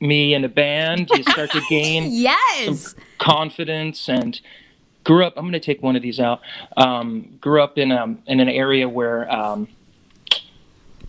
[0.00, 2.94] me in a band, you start to gain Yes.
[3.18, 4.40] confidence and
[5.04, 5.34] grew up.
[5.36, 6.40] I'm going to take one of these out.
[6.76, 9.68] Um, grew up in um, in an area where um,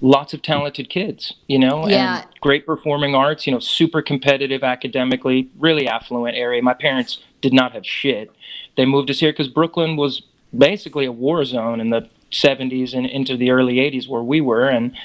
[0.02, 2.20] lots of talented kids, you know, Yeah.
[2.20, 3.48] and great performing arts.
[3.48, 6.62] You know, super competitive academically, really affluent area.
[6.62, 8.32] My parents did not have shit.
[8.76, 10.22] They moved us here because Brooklyn was
[10.56, 14.68] basically a war zone in the 70s and into the early 80s where we were
[14.68, 14.96] and.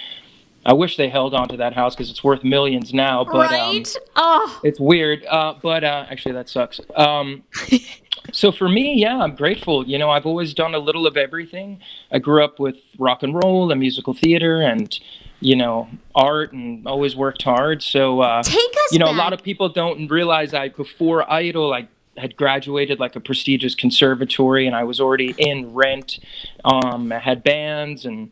[0.65, 3.25] I wish they held on to that house because it's worth millions now.
[3.25, 3.83] But um,
[4.15, 4.61] oh.
[4.63, 6.81] it's weird, uh, but uh, actually that sucks.
[6.95, 7.43] Um,
[8.33, 9.87] so for me, yeah, I'm grateful.
[9.89, 11.81] You know, I've always done a little of everything.
[12.13, 14.97] I grew up with rock and roll and musical theater and
[15.41, 17.83] you know art and always worked hard.
[17.83, 19.15] So uh, Take us you know, back.
[19.15, 23.75] a lot of people don't realize I before Idol, I had graduated like a prestigious
[23.75, 26.19] conservatory and I was already in Rent.
[26.65, 28.31] Um, I had bands and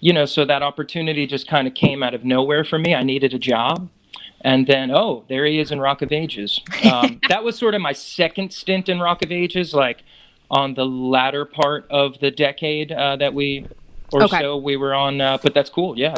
[0.00, 2.94] you know, so that opportunity just kind of came out of nowhere for me.
[2.94, 3.90] I needed a job.
[4.40, 6.60] And then, oh, there he is in Rock of Ages.
[6.90, 10.02] Um, that was sort of my second stint in Rock of Ages, like
[10.50, 13.66] on the latter part of the decade uh, that we,
[14.10, 14.40] or Okay.
[14.40, 15.20] so we were on.
[15.20, 16.14] Uh, but that's cool, yeah.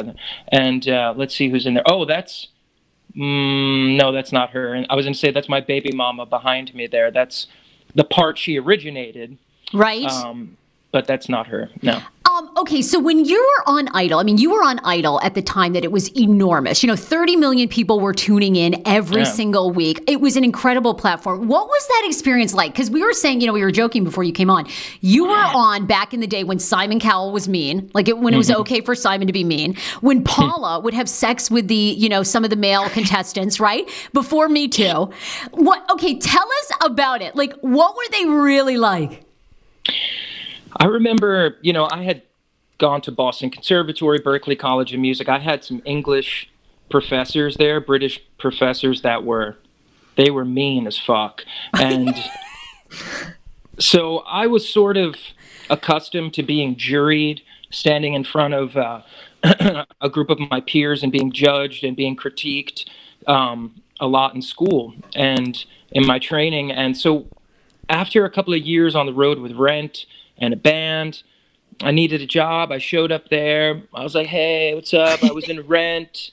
[0.47, 1.83] And uh, let's see who's in there.
[1.85, 2.47] Oh, that's,
[3.15, 4.73] mm, no, that's not her.
[4.73, 7.11] And I was going to say that's my baby mama behind me there.
[7.11, 7.47] That's
[7.95, 9.37] the part she originated,
[9.73, 10.05] right?
[10.05, 10.57] um,
[10.91, 11.69] but that's not her.
[11.81, 12.01] No.
[12.35, 15.35] Um, okay, so when you were on Idol, I mean, you were on Idol at
[15.35, 16.81] the time that it was enormous.
[16.81, 19.23] You know, 30 million people were tuning in every Yeah.
[19.25, 20.01] single week.
[20.07, 21.47] It was an incredible platform.
[21.47, 22.71] What was that experience like?
[22.71, 24.65] Because we were saying, you know, we were joking before you came on.
[25.01, 28.33] You were on back in the day when Simon Cowell was mean, like it, when
[28.33, 28.61] it was Mm-hmm.
[28.61, 32.23] okay for Simon to be mean, when Paula would have sex with the, you know,
[32.23, 33.87] some of the male contestants, right?
[34.11, 35.11] Before Me Too.
[35.51, 37.35] What, okay, tell us about it.
[37.35, 39.23] Like, what were they really like?
[40.77, 42.23] I remember, you know, I had
[42.77, 45.29] gone to Boston Conservatory, Berklee College of Music.
[45.29, 46.49] I had some English
[46.89, 49.57] professors there, British professors that were
[50.15, 51.43] they were mean as fuck.
[51.73, 52.13] And
[53.79, 55.15] so I was sort of
[55.69, 59.01] accustomed to being juried, standing in front of uh,
[60.01, 62.85] a group of my peers and being judged and being critiqued
[63.27, 66.71] um, a lot in school and in my training.
[66.71, 67.27] And so
[67.89, 70.05] after a couple of years on the road with Rent
[70.37, 71.23] and a band,
[71.81, 72.71] I needed a job.
[72.71, 73.83] I showed up there.
[73.93, 75.23] I was like, hey, what's up?
[75.23, 76.31] I was in Rent.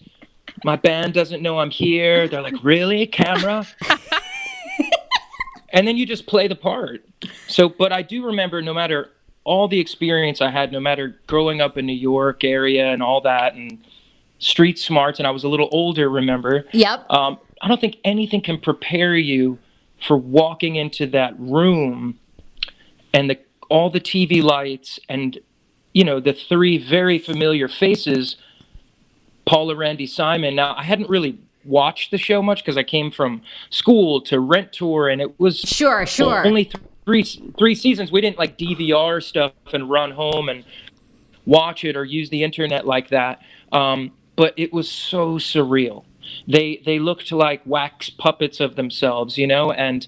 [0.64, 2.28] My band doesn't know I'm here.
[2.28, 3.06] They're like, really?
[3.06, 3.66] Camera?
[5.70, 7.04] and then you just play the part.
[7.46, 9.10] So, but I do remember no matter
[9.44, 13.20] all the experience I had, no matter growing up in New York area and all
[13.22, 13.78] that, and
[14.38, 16.66] street smarts, and I was a little older, remember?
[16.72, 17.10] Yep.
[17.10, 19.58] um, I don't think anything can prepare you
[20.06, 22.18] for walking into that room
[23.12, 23.38] and the
[23.70, 25.38] all the TV lights and
[25.94, 28.36] you know the three very familiar faces,
[29.46, 30.54] Paula, Randy, Simon.
[30.54, 34.72] Now I hadn't really watched the show much because I came from school to rent
[34.72, 36.46] tour and it was Sure, sure.
[36.46, 37.24] only th- three
[37.58, 38.12] three seasons.
[38.12, 40.64] We didn't like DVR stuff and run home and
[41.46, 43.40] watch it or use the internet like that.
[43.72, 46.04] Um, but it was so surreal.
[46.46, 50.06] They they looked like wax puppets of themselves, you know, and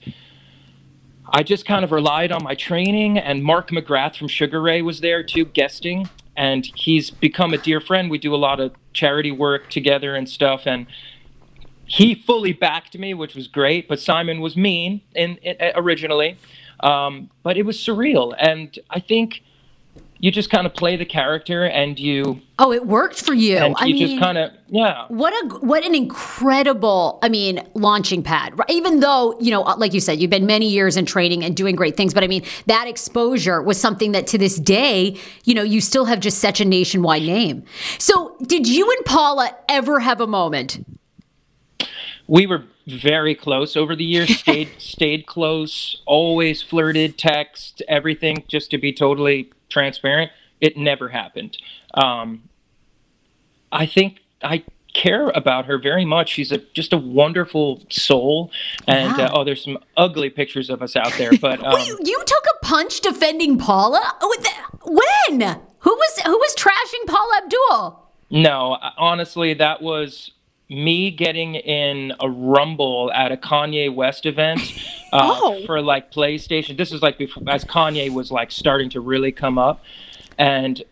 [1.32, 3.18] I just kind of relied on my training.
[3.18, 7.80] And Mark McGrath from Sugar Ray was there too, guesting, and he's become a dear
[7.80, 8.10] friend.
[8.10, 10.86] We do a lot of charity work together and stuff, and
[11.86, 13.88] he fully backed me, which was great.
[13.88, 16.36] But Simon was mean in, in originally,
[16.80, 19.42] um, but it was surreal, and I think
[20.22, 23.56] you just kind of play the character, and you Oh, it worked for you.
[23.56, 25.04] and I you mean, just kind of yeah.
[25.08, 28.56] what a what an incredible, I mean, launching pad.
[28.56, 28.70] right?
[28.70, 31.56] Even though you know, uh, like you said, you've been many years in training and
[31.56, 35.54] doing great things, but I mean, that exposure was something that to this day, you
[35.54, 37.64] know, you still have just such a nationwide name.
[37.98, 40.86] So, did you and Paula ever have a moment?
[42.28, 48.70] we were very close over the years stayed stayed close always flirted text everything just
[48.70, 50.30] to be totally transparent
[50.60, 51.56] it never happened
[51.94, 52.42] um,
[53.70, 54.62] i think i
[54.94, 58.50] care about her very much she's a just a wonderful soul
[58.86, 59.24] and Yeah.
[59.26, 62.44] uh, oh there's some ugly pictures of us out there but um, Wait, you took
[62.60, 64.16] a punch defending Paula?
[64.20, 64.36] Oh,
[64.84, 65.40] When?
[65.78, 67.98] Who was who was trashing Paula Abdul?
[68.30, 70.32] No, honestly, that was
[70.72, 74.60] me getting in a rumble at a Kanye West event
[75.12, 75.64] uh, Oh.
[75.66, 76.76] for like PlayStation.
[76.76, 79.82] This is like before, as Kanye was like starting to really come up,
[80.38, 80.82] and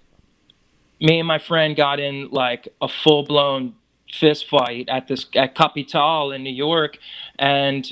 [1.00, 3.74] me and my friend got in like a full blown
[4.12, 6.98] fist fight at this at Capitale in New York,
[7.38, 7.90] and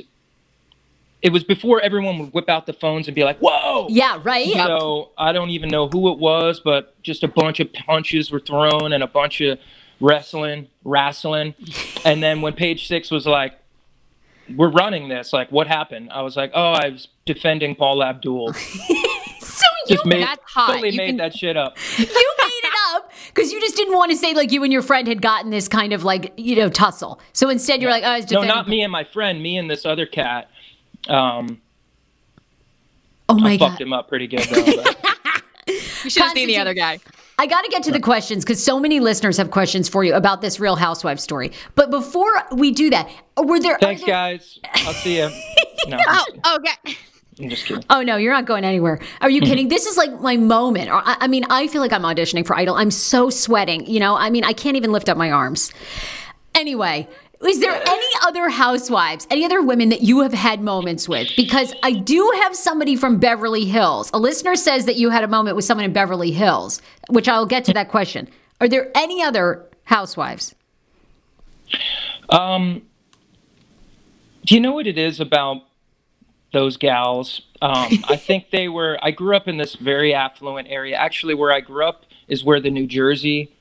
[1.20, 4.52] it was before everyone would whip out the phones and be like, "Whoa!" Yeah, right.
[4.52, 8.40] So I don't even know who it was, but just a bunch of punches were
[8.40, 9.58] thrown and a bunch of
[10.00, 11.54] wrestling, wrestling.
[12.04, 13.54] and then when page six was like,
[14.56, 16.10] we're running this, like, what happened?
[16.12, 18.54] I was like, oh, I was defending Paul Abdul.
[19.40, 20.66] So you Just made, That's hot.
[20.68, 21.76] totally You made can- that shit up.
[21.98, 22.10] you made
[22.64, 25.20] it up because you just didn't want to say like you and your friend had
[25.22, 27.18] gotten this kind of like you know tussle.
[27.32, 29.68] So instead, you're like, oh, I was No, not me and my friend, me and
[29.70, 30.48] this other cat.
[31.08, 31.60] Um,
[33.28, 33.70] Oh my I god!
[33.70, 34.64] fucked him up pretty good though.
[34.82, 35.14] but-
[36.04, 36.98] You should have seen the other guy.
[37.40, 40.14] I got to get to the questions because so many listeners have questions for you
[40.14, 41.52] about this Real Housewives story.
[41.76, 43.78] But before we do that, were there?
[43.78, 44.58] Thanks, there- guys.
[44.74, 45.30] I'll see you.
[45.86, 45.96] No,
[46.44, 46.96] Oh, okay.
[47.40, 47.84] I'm just kidding.
[47.88, 49.00] Oh no, you're not going anywhere.
[49.20, 49.68] Are you kidding?
[49.68, 50.90] This is like my moment.
[50.90, 52.74] Or I, I mean, I feel like I'm auditioning for Idol.
[52.74, 53.86] I'm so sweating.
[53.86, 55.72] You know, I mean, I can't even lift up my arms.
[56.54, 57.08] Anyway,
[57.46, 61.28] is there any other housewives, any other women that you have had moments with?
[61.36, 64.10] Because I do have somebody from Beverly Hills.
[64.12, 67.46] A listener says that you had a moment with someone in Beverly Hills, which I'll
[67.46, 68.28] get to that question.
[68.60, 70.54] Are there any other housewives?
[72.28, 72.82] Um,
[74.44, 75.62] do you know what it is about
[76.52, 77.42] those gals?
[77.62, 78.98] Um, I think they were.
[79.00, 80.96] I grew up in this very affluent area.
[80.96, 83.52] Actually, where I grew up is where the New Jersey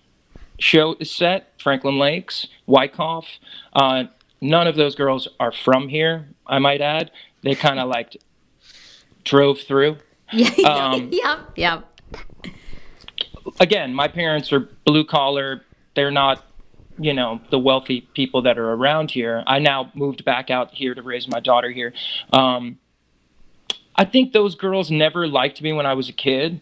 [0.59, 1.53] show is set.
[1.61, 3.39] Franklin Lakes, Wyckoff.
[3.73, 4.05] Uh,
[4.41, 6.29] none of those girls are from here.
[6.45, 7.11] I might add.
[7.43, 8.17] They kind of like
[9.23, 9.97] drove through.
[10.33, 11.81] Yeah, Um, yeah, yeah.
[13.61, 15.61] again, my parents are blue collar.
[15.95, 16.43] They're not,
[16.99, 19.43] you know, the wealthy people that are around here.
[19.47, 21.93] I now moved back out here to raise my daughter here.
[22.33, 22.77] Um,
[23.95, 26.59] I think those girls never liked me when I was a kid.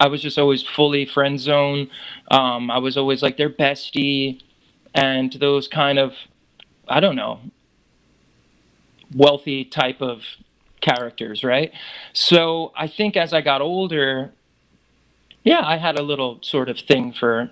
[0.00, 1.90] I was just always fully friend zone.
[2.30, 4.40] Um, I was always like their bestie,
[4.94, 6.14] and those kind of,
[6.88, 7.40] I don't know,
[9.14, 10.22] wealthy type of
[10.80, 11.72] characters, right?
[12.12, 14.32] So I think as I got older,
[15.44, 17.50] yeah, I had a little sort of thing for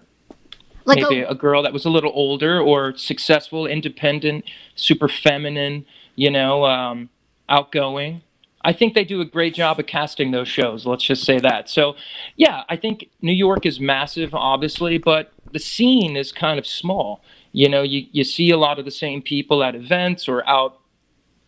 [0.84, 4.44] Like maybe a, a girl that was a little older or successful, independent,
[4.76, 5.86] super feminine,
[6.16, 7.10] you know, um,
[7.48, 8.22] outgoing.
[8.66, 10.84] I think they do a great job of casting those shows.
[10.84, 11.70] Let's just say that.
[11.70, 11.94] So,
[12.34, 17.22] yeah, I think New York is massive, obviously, but the scene is kind of small.
[17.52, 20.80] You know, you, you see a lot of the same people at events or out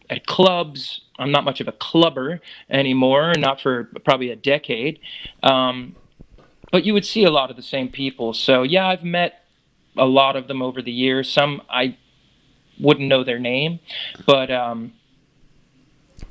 [0.08, 1.00] at clubs.
[1.18, 2.40] I'm not much of a clubber
[2.70, 5.00] anymore, not for probably a decade.
[5.42, 5.96] Um,
[6.70, 8.32] but you would see a lot of the same people.
[8.32, 9.44] So yeah, I've met
[9.96, 11.28] a lot of them over the years.
[11.28, 11.96] Some I
[12.78, 13.80] wouldn't know their name,
[14.24, 14.92] but um,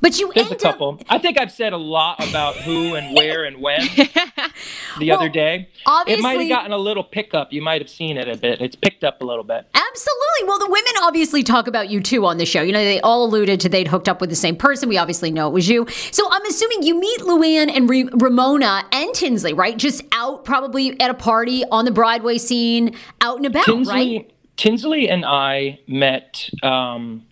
[0.00, 1.00] but you there's a end up couple.
[1.08, 3.80] I think I've said a lot about who and where and when
[4.98, 5.68] the other Well, day.
[6.06, 7.52] It might have gotten a little pickup.
[7.52, 8.60] You might have seen it a bit.
[8.60, 9.66] It's picked up a little bit.
[9.74, 10.46] Absolutely.
[10.46, 12.62] Well, the women obviously talk about you too on the show.
[12.62, 14.88] You know, they all alluded to they'd hooked up with the same person.
[14.88, 15.86] We obviously know it was you.
[16.10, 19.76] So I'm assuming you meet Luann and Re- Ramona and Tinsley, right?
[19.76, 24.30] Just out probably at a party on the Broadway scene, out and about, Tinsley, right?
[24.56, 26.50] Tinsley and I met.
[26.62, 27.26] Um,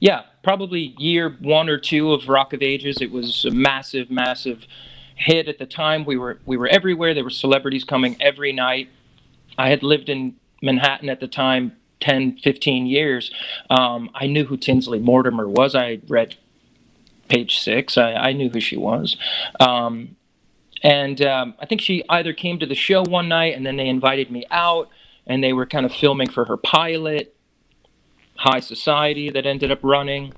[0.00, 2.98] yeah, probably year one or two of Rock of Ages.
[3.00, 4.66] It was a massive, massive
[5.14, 6.04] hit at the time.
[6.04, 7.14] We were we were everywhere.
[7.14, 8.88] There were celebrities coming every night.
[9.58, 13.30] I had lived in Manhattan at the time 10, 15 years.
[13.70, 15.74] Um, I knew who Tinsley Mortimer was.
[15.74, 16.36] I read
[17.28, 17.96] page six.
[17.96, 19.16] I, I knew who she was.
[19.60, 20.16] Um,
[20.82, 23.86] and um, I think she either came to the show one night and then they
[23.86, 24.88] invited me out
[25.26, 27.36] and they were kind of filming for her pilot,
[28.42, 30.32] High Society, that ended up running.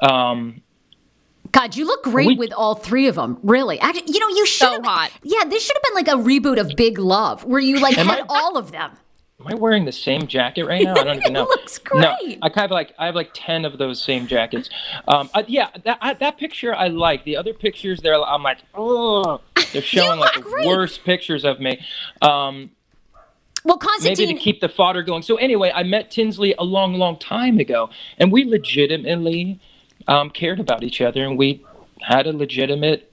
[0.00, 0.62] Um,
[1.52, 3.38] God, you look great We- with all three of them.
[3.42, 4.84] Really, Actually, you know, you should So have.
[4.84, 5.10] hot.
[5.22, 8.06] Yeah, this should have been like a reboot of Big Love, where you like Am
[8.06, 8.92] had I- all of them.
[9.40, 10.92] am I wearing the same jacket right now?
[10.94, 11.44] I don't even know.
[11.44, 12.00] It looks great.
[12.02, 12.14] No.
[12.42, 14.68] I kind of like I have like ten of those same jackets.
[15.06, 17.24] Um, uh, yeah, that I, that picture I like.
[17.24, 19.40] The other pictures, there, I'm like, oh,
[19.72, 21.80] they're showing like the worst pictures of me.
[22.20, 22.70] Um,
[23.68, 25.22] Well, maybe to keep the fodder going.
[25.22, 29.60] So anyway, I met Tinsley a long, long time ago, and we legitimately
[30.06, 31.62] um, cared about each other, and we
[32.02, 33.12] had a legitimate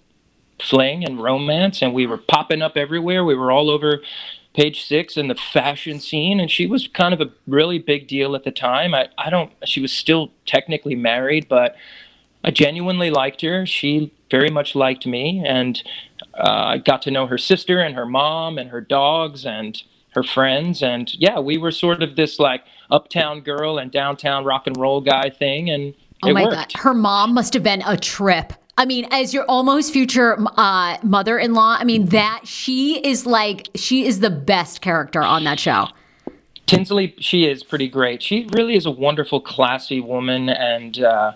[0.62, 3.26] fling and romance, and we were popping up everywhere.
[3.26, 4.02] We were all over
[4.54, 8.34] page six in the fashion scene, and she was kind of a really big deal
[8.34, 8.96] at the time.
[8.96, 9.52] I, I don't.
[9.66, 11.76] She was still technically married, but
[12.46, 13.66] I genuinely liked her.
[13.66, 15.84] She very much liked me, and
[16.34, 19.84] uh, I got to know her sister and her mom and her dogs and
[20.16, 20.82] her friends.
[20.82, 25.02] And yeah, we were sort of this like uptown girl and downtown rock and roll
[25.02, 25.94] guy thing, and
[26.24, 26.74] oh it my worked.
[26.74, 28.54] God, her mom must have been a trip.
[28.78, 34.06] I mean, as your almost future uh, mother-in-law, I mean that she is like she
[34.06, 35.88] is the best character on that show.
[36.66, 38.24] Tinsley, she is pretty great.
[38.24, 41.34] She really is a wonderful, classy woman, and uh,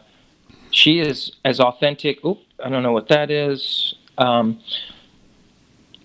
[0.72, 2.24] she is as authentic.
[2.26, 3.94] Oop, I don't know what that is.
[4.18, 4.60] Um,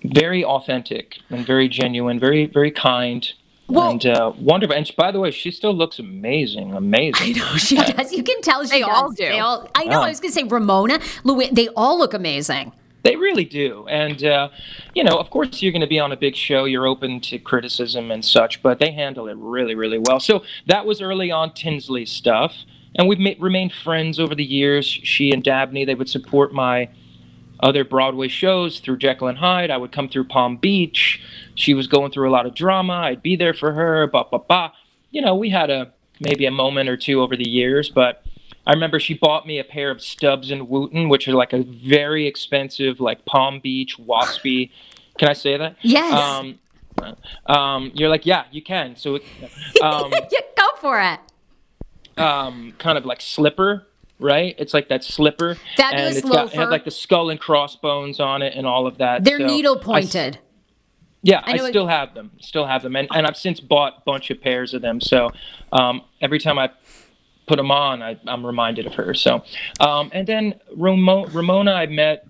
[0.04, 3.32] very authentic and very genuine, very very kind,
[3.68, 4.76] Well- and uh, wonderful.
[4.76, 7.36] And she, by the way, she still looks amazing, amazing.
[7.40, 8.12] Oh, she does.
[8.12, 8.90] You can tell she They does.
[8.90, 9.24] all do.
[9.24, 9.68] They all.
[9.74, 10.00] I know.
[10.00, 10.02] Oh.
[10.02, 11.48] I was gonna say Ramona, Louis.
[11.52, 12.72] They all look amazing.
[13.02, 13.86] They really do.
[13.90, 14.48] And, uh,
[14.94, 16.64] you know, of course, you're going to be on a big show.
[16.64, 20.18] You're open to criticism and such, but they handle it really, really well.
[20.20, 22.64] So that was early on Tinsley stuff.
[22.94, 24.86] And we've ma- remained friends over the years.
[24.86, 26.88] She and Dabney, they would support my
[27.60, 29.70] other Broadway shows through Jekyll and Hyde.
[29.70, 31.22] I would come through Palm Beach.
[31.54, 32.94] She was going through a lot of drama.
[32.94, 34.72] I'd be there for her, ba ba ba.
[35.10, 38.24] You know, we had a maybe a moment or two over the years, but
[38.66, 41.62] I remember she bought me a pair of Stubbs and Wootton, which are like a
[41.62, 44.70] very expensive, like Palm Beach waspy.
[45.18, 45.76] Can I say that?
[45.82, 46.12] Yes.
[46.12, 46.58] Um,
[47.46, 48.96] um, you're like, yeah, you can.
[48.96, 49.16] So,
[49.82, 51.20] um, yeah, go for it.
[52.18, 53.86] um, kind of like slipper,
[54.18, 54.54] right?
[54.58, 58.20] It's like that slipper, Fabulous and it's got it had like the skull and crossbones
[58.20, 59.24] on it and all of that.
[59.24, 60.38] They're So needle I pointed.
[61.22, 62.30] yeah, I I, know it- still have them.
[62.40, 65.00] Still have them, and and I've since bought a bunch of pairs of them.
[65.00, 65.30] So
[65.72, 66.70] um, every time I
[67.46, 69.12] put them on, I, I'm reminded of her.
[69.14, 69.44] So
[69.80, 72.26] um, and then Ramo- Ramona, I met.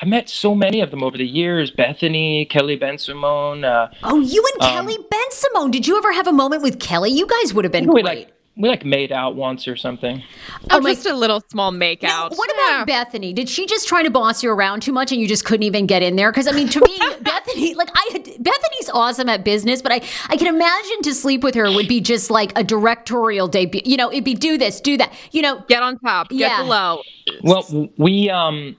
[0.00, 1.70] I met so many of them over the years.
[1.70, 3.62] Bethany, Kelly Bensimon.
[3.62, 5.70] Uh, Oh, you and Um, Kelly Bensimon.
[5.70, 7.10] Did you ever have a moment with Kelly?
[7.10, 8.04] You guys would have been we great.
[8.04, 10.22] like we like made out once or something.
[10.70, 12.32] Oh, my- just a little small make Now, out.
[12.36, 13.32] what about Bethany?
[13.32, 15.86] Did she just try to boss you around too much and you just couldn't even
[15.86, 16.30] get in there?
[16.30, 20.36] Because I mean, to me, Bethany, like I, Bethany's awesome at business, but I, I
[20.36, 23.80] can imagine to sleep with her would be just like a directorial debut.
[23.86, 25.12] You know, it'd be do this, do that.
[25.30, 26.62] You know, Get on top, get Yeah.
[26.62, 27.00] below.
[27.42, 28.76] Well, we um,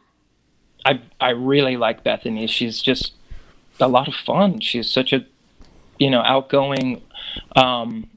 [0.85, 2.45] I I really like Bethany.
[2.45, 3.13] She's just
[3.79, 4.59] a lot of fun.
[4.59, 5.25] She's such a,
[5.97, 7.01] you know, outgoing,
[7.55, 8.07] um,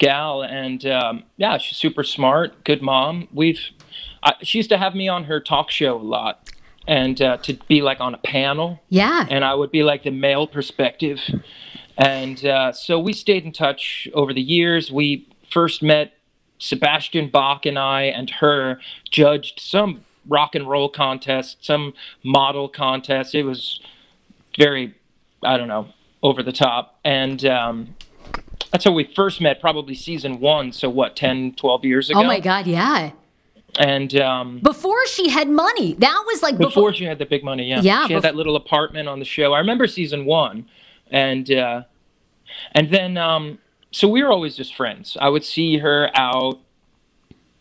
[0.00, 3.28] gal, and um, yeah, she's super smart, good mom.
[3.32, 3.60] We've,
[4.24, 6.50] I, she used to have me on her talk show a lot,
[6.88, 9.26] and uh, to be like on a panel, yeah.
[9.30, 11.20] and I would be like the male perspective.
[11.96, 14.90] And uh, so we stayed in touch over the years.
[14.90, 16.14] We first met
[16.58, 18.80] Sebastian Bach and I and her
[19.10, 21.92] judged some rock and roll contest, some
[22.22, 23.34] model contest.
[23.34, 23.80] It was
[24.56, 24.94] very,
[25.42, 25.88] I don't know,
[26.22, 26.98] over the top.
[27.04, 27.96] And um,
[28.70, 30.72] that's how we first met, probably season one.
[30.72, 32.20] So, what, 10, 12 years ago?
[32.20, 33.12] oh my God, yeah.
[33.78, 36.94] And um, Before she had money, that was like before before.
[36.94, 37.80] she had the big money, yeah.
[37.80, 39.52] Yeah, She had that little apartment on the show.
[39.52, 40.66] I remember season one,
[41.10, 41.82] and uh,
[42.72, 43.58] and then um,
[43.92, 45.16] so we were always just friends.
[45.20, 46.58] I would see her out.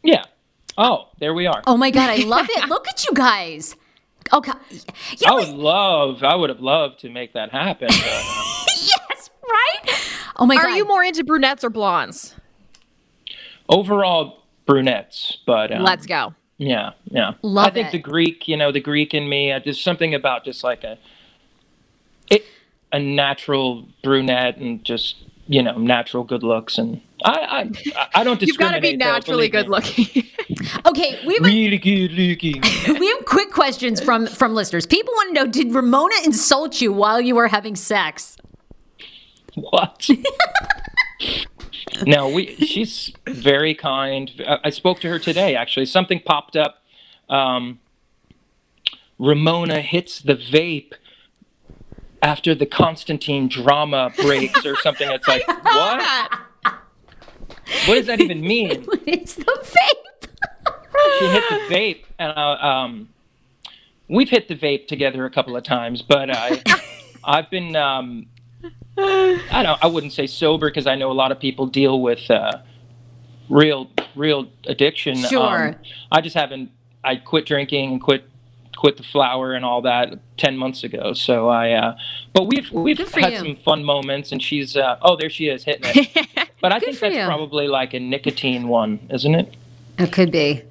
[0.04, 0.24] Yeah.
[0.78, 1.62] Oh, there we are.
[1.68, 2.68] Oh my God, I love it.
[2.70, 3.76] Look at you guys.
[4.34, 4.52] Okay.
[4.72, 4.80] You
[5.28, 6.24] know I would love.
[6.24, 7.88] I would have loved to make that happen.
[7.90, 10.19] But, uh, yes, right?
[10.38, 10.76] Oh my Are God.
[10.76, 12.36] you more into brunettes or blondes?
[13.68, 15.38] overall, brunettes.
[15.46, 16.34] But um, Let's go.
[16.58, 17.34] Yeah, yeah.
[17.42, 17.92] Love I think it.
[17.94, 19.52] the Greek, you know, the Greek in me.
[19.52, 20.98] uh, There's something about just like a,
[22.30, 22.44] it,
[22.92, 25.16] a natural brunette and just
[25.48, 29.50] you know natural good looks and I I I don't You've got to be naturally
[29.50, 29.70] believe good me.
[29.70, 30.24] looking.
[30.86, 32.62] okay, we have, Really good looking.
[33.00, 34.86] we have quick questions from from listeners.
[34.86, 38.38] People want to know: Did Ramona insult you while you were having sex?
[39.60, 40.10] What?
[42.06, 42.56] no, we.
[42.56, 44.32] She's very kind.
[44.48, 45.56] I, I spoke to her today.
[45.56, 46.84] Actually, something popped up.
[47.30, 47.80] Um,
[49.18, 50.94] Ramona hits the vape
[52.22, 55.10] after the Constantine drama breaks or something.
[55.10, 56.32] It's like what?
[57.86, 58.86] What does that even mean?
[59.06, 60.30] it's the vape.
[61.20, 63.10] She hit the vape, and uh, um,
[64.08, 66.62] we've hit the vape together a couple of times, but I,
[67.24, 68.28] I've been, um,
[68.98, 72.30] I don't, I wouldn't say sober because I know a lot of people deal with
[72.30, 72.60] uh,
[73.50, 75.16] real, real addiction.
[75.16, 75.70] Sure.
[75.70, 75.76] Um,
[76.12, 76.72] I just haven't.
[77.04, 78.26] I quit drinking and quit,
[78.76, 81.14] quit the flower and all that ten months ago.
[81.14, 81.98] So I, uh,
[82.34, 83.38] but we've we've had you.
[83.40, 86.28] some fun moments, and she's, uh, oh, there she is hitting it.
[86.62, 87.24] But I Good think that's you.
[87.26, 89.56] probably like a nicotine one, isn't it?
[89.98, 90.62] It could be.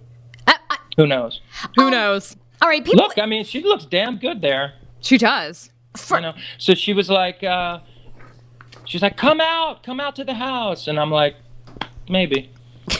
[0.46, 1.40] I, I, Who knows?
[1.76, 2.36] Who knows?
[2.60, 3.02] all right, people.
[3.02, 4.74] Look, I mean, she looks damn good there.
[5.00, 5.70] She does.
[6.10, 7.80] You know, so she was like, uh,
[8.84, 11.36] she's like, come out, come out to the house, and I'm like,
[12.08, 12.50] maybe,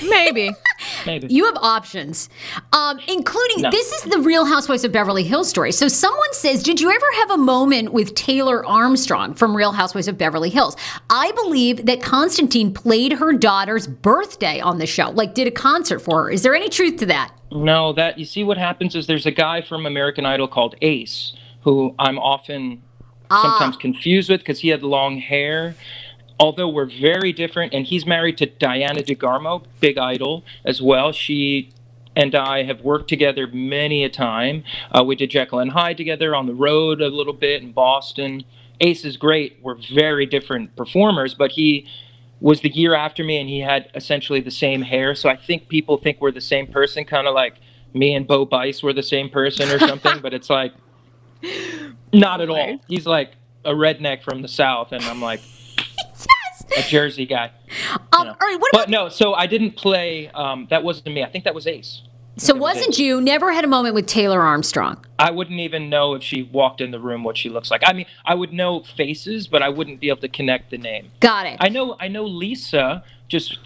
[0.07, 0.51] Maybe.
[1.07, 1.29] maybe.
[1.33, 2.29] You have options,
[2.75, 3.71] um, including No.
[3.71, 5.73] this is the Real Housewives of Beverly Hills story.
[5.73, 10.07] So someone says, "Did you ever have a moment with Taylor Armstrong from Real Housewives
[10.07, 10.77] of Beverly Hills?"
[11.09, 16.01] I believe that Constantine played her daughter's birthday on the show, like did a concert
[16.01, 16.31] for her.
[16.31, 17.33] Is there any truth to that?
[17.51, 21.33] no, that you see, what happens is there's a guy from American Idol called Ace,
[21.63, 22.83] who I'm often
[23.31, 25.75] sometimes confused with because he had long hair.
[26.41, 31.11] Although we're very different, and he's married to Diana DeGarmo, big idol as well.
[31.11, 31.71] She
[32.15, 34.65] and I have worked together many a time.
[34.93, 38.45] Uh, we did Jekyll and Hyde together on the road a little bit in Boston.
[38.81, 39.59] Ace is great.
[39.63, 41.87] We're very different performers, but he
[42.41, 45.15] was the year after me, and he had essentially the same hair.
[45.15, 47.55] So I think people think we're the same person, kind of like
[47.95, 50.21] me and Bo Bice were the same person or something.
[50.21, 50.73] but it's like
[52.13, 52.81] not at all.
[52.89, 53.33] He's like
[53.65, 55.41] a redneck from the south, and I'm like
[56.77, 57.51] a Jersey guy.
[58.13, 58.37] Um, know.
[58.41, 60.29] All right, what But no, so I didn't play.
[60.29, 61.23] Um, that wasn't me.
[61.23, 62.03] I think that was Ace.
[62.37, 65.05] so that was wasn't you never had a moment with Taylor Armstrong?
[65.19, 67.83] I wouldn't even know if she walked in the room what she looks like.
[67.85, 71.11] I mean, I would know faces, but I wouldn't be able to connect the name.
[71.21, 71.57] Got it.
[71.61, 71.97] I know.
[72.01, 73.59] I know Lisa just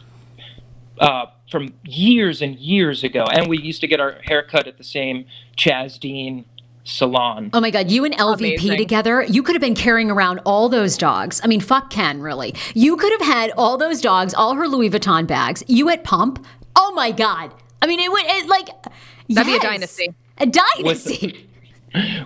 [0.98, 4.78] uh, from years and years ago, and we used to get our hair cut at
[4.78, 6.44] the same Chaz Dean
[6.84, 7.50] salon.
[7.52, 8.76] Oh my God, you and LVP Amazing.
[8.78, 11.40] together, you could have been carrying around all those dogs.
[11.44, 12.54] I mean, fuck Ken, really.
[12.74, 15.62] You could have had all those dogs, all her Louis Vuitton bags.
[15.68, 16.44] You at Pump.
[16.76, 17.52] Oh my God.
[17.80, 18.68] I mean, it would, it, like,
[19.28, 20.14] That'd be a dynasty.
[20.38, 21.48] A dynasty.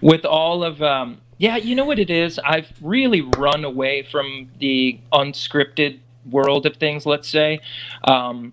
[0.01, 4.49] with all of um yeah you know what it is i've really run away from
[4.61, 5.99] the unscripted
[6.31, 7.59] world of things let's say
[8.05, 8.53] um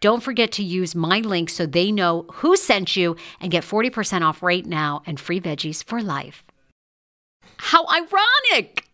[0.00, 4.22] Don't forget to use my link so they know who sent you and get 40%
[4.22, 6.44] off right now and free veggies for life.
[7.56, 8.89] How ironic!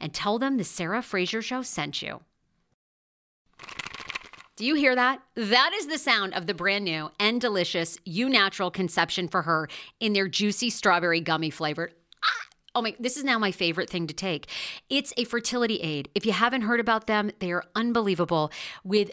[0.00, 2.20] and tell them the Sarah Fraser Show sent you.
[4.56, 5.22] Do you hear that?
[5.34, 9.68] That is the sound of the brand new and delicious Eu Natural Conception for Her
[9.98, 11.94] in their juicy strawberry gummy flavored.
[12.22, 12.28] Ah!
[12.74, 14.46] Oh my, this is now my favorite thing to take.
[14.90, 16.10] It's a fertility aid.
[16.14, 18.52] If you haven't heard about them, they are unbelievable
[18.84, 19.12] with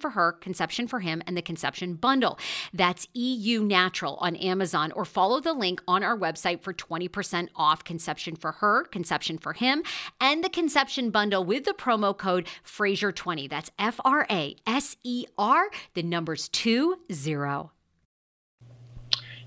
[0.00, 2.38] for her, conception for him, and the conception bundle.
[2.72, 7.82] That's EU Natural on Amazon, or follow the link on our website for 20% off
[7.84, 9.82] conception for her, conception for him,
[10.20, 13.48] and the conception bundle with the promo code Fraser 20.
[13.48, 17.72] That's F R A S E R, the numbers 2 0.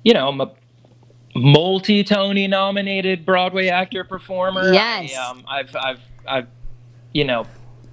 [0.03, 0.53] You know, I'm a
[1.35, 4.73] multi Tony nominated Broadway actor performer.
[4.73, 5.15] Yes.
[5.15, 6.47] I, um, I've, I've, I've,
[7.13, 7.45] you know,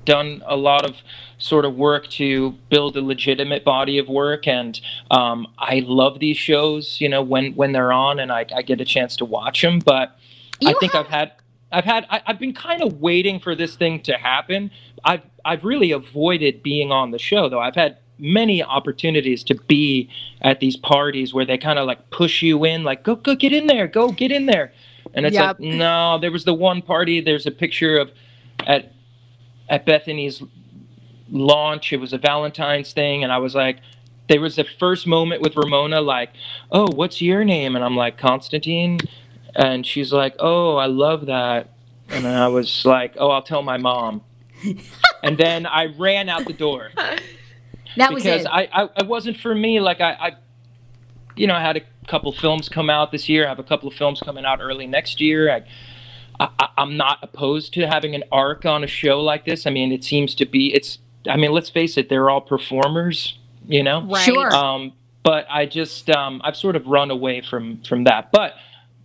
[0.04, 0.96] done a lot of
[1.38, 4.80] sort of work to build a legitimate body of work, and
[5.10, 7.00] um, I love these shows.
[7.00, 9.78] You know, when when they're on, and I, I get a chance to watch them.
[9.78, 10.16] But
[10.64, 11.32] I think have- I've had
[11.72, 14.70] I've had I, I've been kind of waiting for this thing to happen.
[15.04, 17.60] I've I've really avoided being on the show though.
[17.60, 20.08] I've had many opportunities to be
[20.40, 23.52] at these parties where they kind of like push you in, like go go get
[23.52, 24.72] in there, go get in there,
[25.12, 25.44] and it's Yep.
[25.44, 26.18] like no.
[26.18, 27.20] There was the one party.
[27.20, 28.12] There's a picture of
[28.66, 28.92] at
[29.68, 30.42] at Bethany's
[31.30, 31.92] launch.
[31.92, 33.78] It was a Valentine's thing, and I was like,
[34.28, 36.30] there was the first moment with Ramona, like,
[36.70, 37.76] oh, what's your name?
[37.76, 38.98] And I'm like, Constantine.
[39.54, 41.70] And she's like, oh, I love that.
[42.08, 44.22] And I was like, oh, I'll tell my mom.
[45.22, 46.90] and then I ran out the door
[47.96, 48.48] That was because it.
[48.50, 49.80] I, I it wasn't for me.
[49.80, 50.32] Like I, I,
[51.36, 53.46] you know, I had a couple films come out this year.
[53.46, 55.50] I have a couple of films coming out early next year.
[55.50, 55.62] I,
[56.40, 59.66] I, I'm not opposed to having an arc on a show like this.
[59.66, 60.74] I mean, it seems to be.
[60.74, 60.98] It's.
[61.28, 62.08] I mean, let's face it.
[62.08, 63.38] They're all performers.
[63.66, 64.02] You know.
[64.02, 64.24] Right.
[64.24, 64.54] Sure.
[64.54, 68.30] Um, but I just um, I've sort of run away from from that.
[68.30, 68.54] But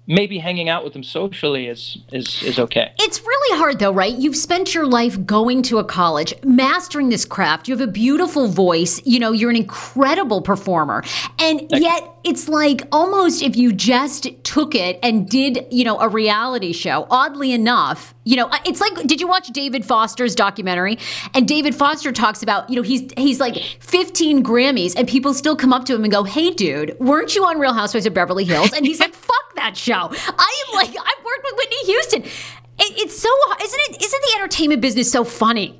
[0.09, 2.91] maybe hanging out with them socially is is is okay.
[2.99, 4.13] It's really hard though, right?
[4.13, 7.67] You've spent your life going to a college, mastering this craft.
[7.67, 9.01] You have a beautiful voice.
[9.05, 11.03] You know, you're an incredible performer.
[11.37, 16.09] And yet it's like almost if you just took it and did, you know, a
[16.09, 20.97] reality show, oddly enough, you know, it's like did you watch David Foster's documentary?
[21.35, 25.55] And David Foster talks about, you know, he's he's like 15 Grammys and people still
[25.55, 28.43] come up to him and go, "Hey dude, weren't you on Real Housewives of Beverly
[28.43, 29.77] Hills?" And he's like, "Fuck that
[30.07, 32.23] show." I am like I've worked with Whitney Houston.
[32.23, 33.29] It, it's so
[33.61, 35.79] isn't it isn't the entertainment business so funny?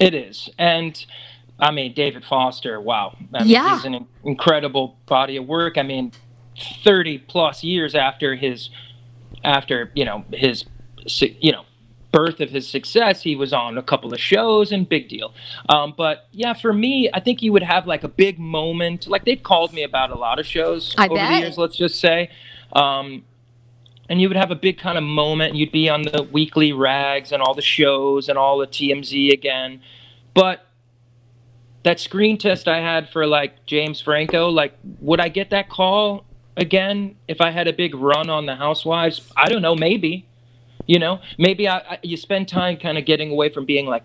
[0.00, 1.04] It is, and
[1.58, 2.80] I mean David Foster.
[2.80, 3.76] Wow, I mean, Yeah.
[3.76, 5.76] he's an incredible body of work.
[5.78, 6.12] I mean,
[6.84, 8.70] thirty plus years after his,
[9.44, 10.64] after you know his,
[11.20, 11.64] you know,
[12.12, 15.34] birth of his success, he was on a couple of shows and big deal.
[15.68, 19.06] Um, but yeah, for me, I think you would have like a big moment.
[19.08, 21.30] Like they've called me about a lot of shows I over bet.
[21.30, 21.58] the years.
[21.58, 22.30] Let's just say.
[22.72, 23.24] Um,
[24.08, 25.54] and you would have a big kind of moment.
[25.54, 29.80] You'd be on the weekly rags and all the shows and all the TMZ again.
[30.34, 30.66] But
[31.82, 36.24] that screen test I had for like James Franco, like, would I get that call
[36.56, 39.30] again if I had a big run on the Housewives?
[39.36, 39.74] I don't know.
[39.74, 40.26] Maybe.
[40.86, 44.04] You know, maybe I, I you spend time kind of getting away from being like,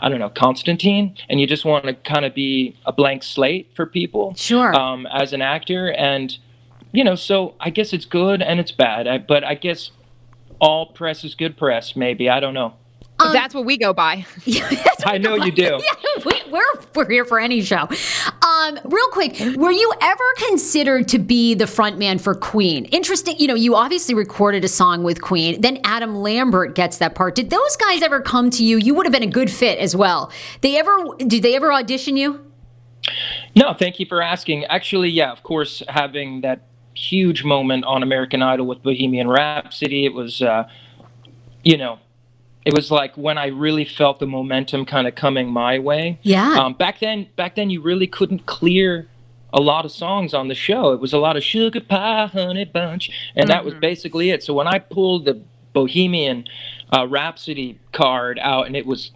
[0.00, 3.70] I don't know, Constantine, and you just want to kind of be a blank slate
[3.74, 4.72] for people Sure.
[4.72, 6.38] um, as an actor, and
[6.92, 9.06] you know, so I guess it's good and it's bad.
[9.06, 9.90] I, but I guess
[10.60, 11.96] all press is good press.
[11.96, 12.74] Maybe I don't know.
[13.20, 14.26] Um, That's what we go by.
[15.04, 15.80] I know you do.
[15.88, 17.88] Yeah, we, we're we're here for any show.
[18.42, 22.86] Um, real quick, were you ever considered to be the front man for Queen?
[22.86, 23.36] Interesting.
[23.38, 25.60] You know, you obviously recorded a song with Queen.
[25.60, 27.34] Then Adam Lambert gets that part.
[27.34, 28.78] Did those guys ever come to you?
[28.78, 30.32] You would have been a good fit as well.
[30.60, 30.96] They ever?
[31.18, 32.44] Did they ever audition you?
[33.54, 34.64] No, thank you for asking.
[34.66, 36.67] Actually, yeah, of course, having that
[36.98, 40.68] huge moment on American Idol with Bohemian Rhapsody, it was, uh,
[41.62, 42.00] you know,
[42.64, 46.18] it was like when I really felt the momentum kind of coming my way.
[46.22, 46.58] Yeah.
[46.58, 49.08] Um, back then, back then, you really couldn't clear
[49.52, 50.92] a lot of songs on the show.
[50.92, 54.42] It was a lot of sugar pie, honey bunch, and that was basically it.
[54.42, 55.40] So when I pulled the
[55.72, 56.44] Bohemian
[56.94, 59.12] uh, Rhapsody card out, and it was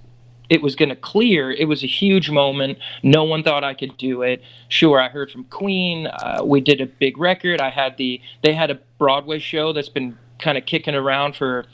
[0.48, 1.50] it was going to clear.
[1.50, 2.78] It was a huge moment.
[3.02, 4.42] No one thought I could do it.
[4.68, 6.06] Sure, I heard from Queen.
[6.06, 7.60] Uh, we did a big record.
[7.60, 11.66] I had the they had a Broadway show that's been kind of kicking around for,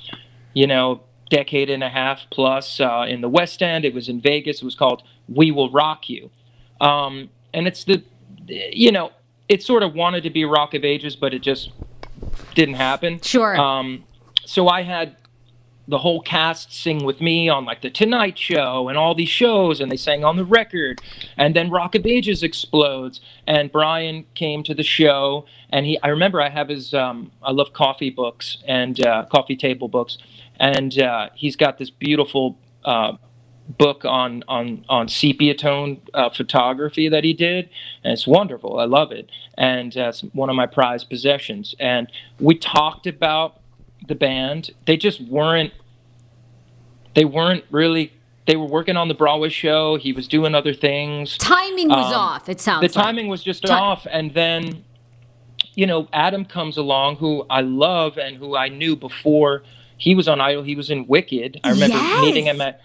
[0.54, 3.84] you know, decade and a half plus uh, in the West End.
[3.84, 4.58] It was in Vegas.
[4.58, 6.30] It was called We Will Rock You,
[6.80, 8.04] um, and it's the,
[8.46, 9.12] you know,
[9.48, 11.72] it sort of wanted to be Rock of Ages, but it just
[12.54, 13.20] didn't happen.
[13.20, 13.56] Sure.
[13.56, 14.04] Um,
[14.44, 15.16] so I had
[15.88, 19.80] the whole cast sing with me on like the Tonight Show and all these shows,
[19.80, 21.00] and they sang on the record.
[21.36, 25.98] And then Rock of Ages explodes, and Brian came to the show, and he.
[26.02, 26.92] I remember I have his.
[26.92, 30.18] Um, I love coffee books and uh, coffee table books,
[30.60, 32.58] and uh, he's got this beautiful.
[32.84, 33.16] Uh,
[33.76, 37.68] book on on on sepia tone uh, photography that he did
[38.02, 39.28] and it's wonderful i love it
[39.58, 42.10] and uh, it's one of my prized possessions and
[42.40, 43.60] we talked about
[44.08, 45.72] the band they just weren't
[47.14, 48.12] they weren't really
[48.46, 52.20] they were working on the broadway show he was doing other things Timing was Um,
[52.20, 52.48] off.
[52.48, 52.80] It sounds.
[52.80, 53.06] the like.
[53.06, 54.84] timing was just Ti- off and then
[55.74, 59.62] you know adam comes along who i love and who i knew before
[59.96, 62.20] he was on idol he was in wicked i remember Yes.
[62.22, 62.80] meeting him at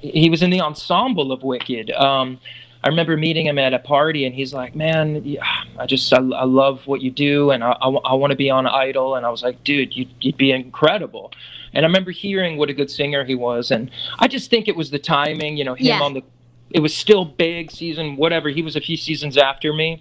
[0.00, 2.38] he was in the ensemble of wicked um,
[2.82, 5.42] I remember meeting him at a party, and he's like, "Man, yeah,
[5.78, 8.48] I just I, I love what you do, and I, I, I want to be
[8.50, 11.32] on Idol." And I was like, "Dude, you'd, you'd be incredible."
[11.74, 14.76] And I remember hearing what a good singer he was, and I just think it
[14.76, 16.00] was the timing, you know, him Yeah.
[16.00, 16.22] on the.
[16.70, 18.48] It was still big season, whatever.
[18.48, 20.00] He was a few seasons after me.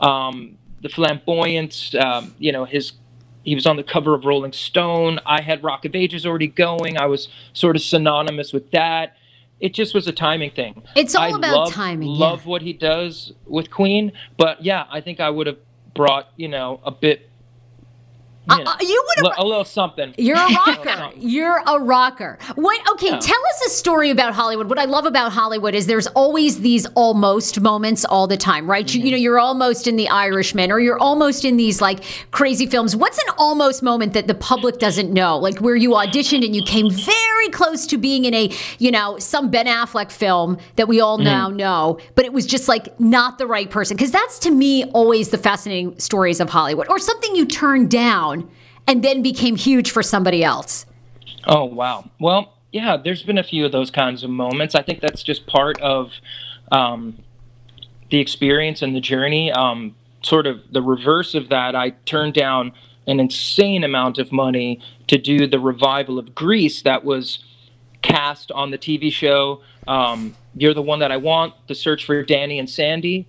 [0.00, 2.92] Um, the flamboyance, um, you know, his
[3.44, 5.20] he was on the cover of Rolling Stone.
[5.24, 6.98] I had Rock of Ages already going.
[6.98, 9.16] I was sort of synonymous with that.
[9.60, 10.82] It just was a timing thing.
[10.94, 12.26] It's all I about love, timing, yeah.
[12.26, 15.58] Love what he does with Queen, but yeah, I think I would have
[15.94, 17.27] brought you know a bit.
[18.48, 20.14] Uh, you, know, Uh, you would have a little something.
[20.16, 20.88] You're a rocker.
[20.88, 21.20] something.
[21.20, 22.38] You're a rocker.
[22.54, 22.80] What?
[22.92, 23.18] Okay, Yeah.
[23.18, 24.68] tell us a story about Hollywood.
[24.68, 28.92] What I love about Hollywood is there's always these almost moments all the time, right?
[28.92, 29.12] You, you mm-hmm.
[29.12, 32.96] know, you're almost in The Irishman, or you're almost in these like crazy films.
[32.96, 36.62] What's an almost moment that the public doesn't know, like where you auditioned and you
[36.62, 41.00] came very close to being in a, you know, some Ben Affleck film that we
[41.00, 41.24] all mm-hmm.
[41.24, 43.96] now know, but it was just like not the right person?
[43.96, 48.37] Because that's to me always the fascinating stories of Hollywood, or something you turned down
[48.88, 50.86] and then became huge for somebody else.
[51.46, 52.10] Oh wow.
[52.18, 54.74] Well, yeah, there's been a few of those kinds of moments.
[54.74, 56.14] I think that's just part of
[56.72, 57.22] um,
[58.10, 59.52] the experience and the journey.
[59.52, 62.72] Um, sort of the reverse of that, I turned down
[63.06, 67.44] an insane amount of money to do the revival of Grease that was
[68.02, 69.62] cast on the TV show.
[69.86, 71.54] Um, You're the one that I want.
[71.68, 73.26] The search for Danny and Sandy.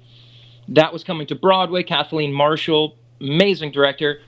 [0.67, 1.83] That was coming to Broadway.
[1.83, 4.19] Kathleen Marshall, amazing director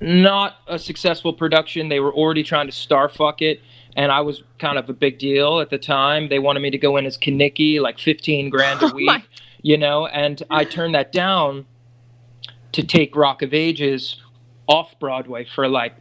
[0.00, 1.88] not a successful production.
[1.88, 3.60] They were already trying to star fuck it,
[3.96, 6.28] and I was kind of a big deal at the time.
[6.28, 9.24] They wanted me to go in as Kenickie, like fifteen grand a week, my-
[9.62, 11.66] you know, and I turned that down
[12.72, 14.20] to take Rock of Ages
[14.68, 15.94] off Broadway for like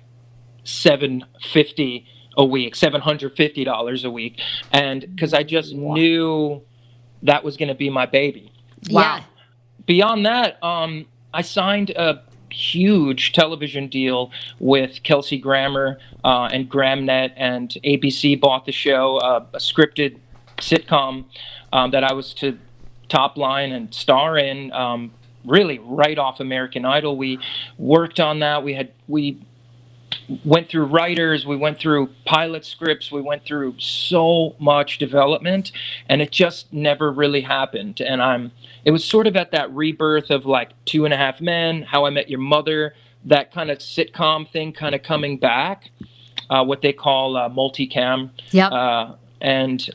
[0.63, 2.05] seven fifty
[2.37, 4.39] a week, seven hundred fifty dollars a week,
[4.71, 6.61] and because I just knew
[7.21, 8.51] that was going to be my baby
[8.81, 9.23] Yeah.
[9.85, 12.21] beyond that, um, I signed a
[12.53, 19.45] huge television deal with Kelsey Grammer uh, and Grammnet, and ABC bought the show, uh,
[19.53, 20.19] a scripted
[20.57, 21.25] sitcom
[21.71, 22.57] um, that I was to
[23.09, 24.71] top line and star in.
[24.71, 25.11] Um,
[25.45, 27.39] really, right off American Idol, we
[27.77, 28.63] worked on that.
[28.63, 29.41] We had we
[30.43, 35.71] went through writers, we went through pilot scripts, we went through so much development,
[36.07, 37.99] and it just never really happened.
[38.01, 38.51] And I'm,
[38.85, 42.05] it was sort of at that rebirth of like Two and a Half Men, How
[42.05, 42.93] I Met Your Mother,
[43.25, 45.89] that kind of sitcom thing, kind of coming back,
[46.49, 48.71] uh, what they call uh, multicam, Yep.
[48.71, 49.89] uh, and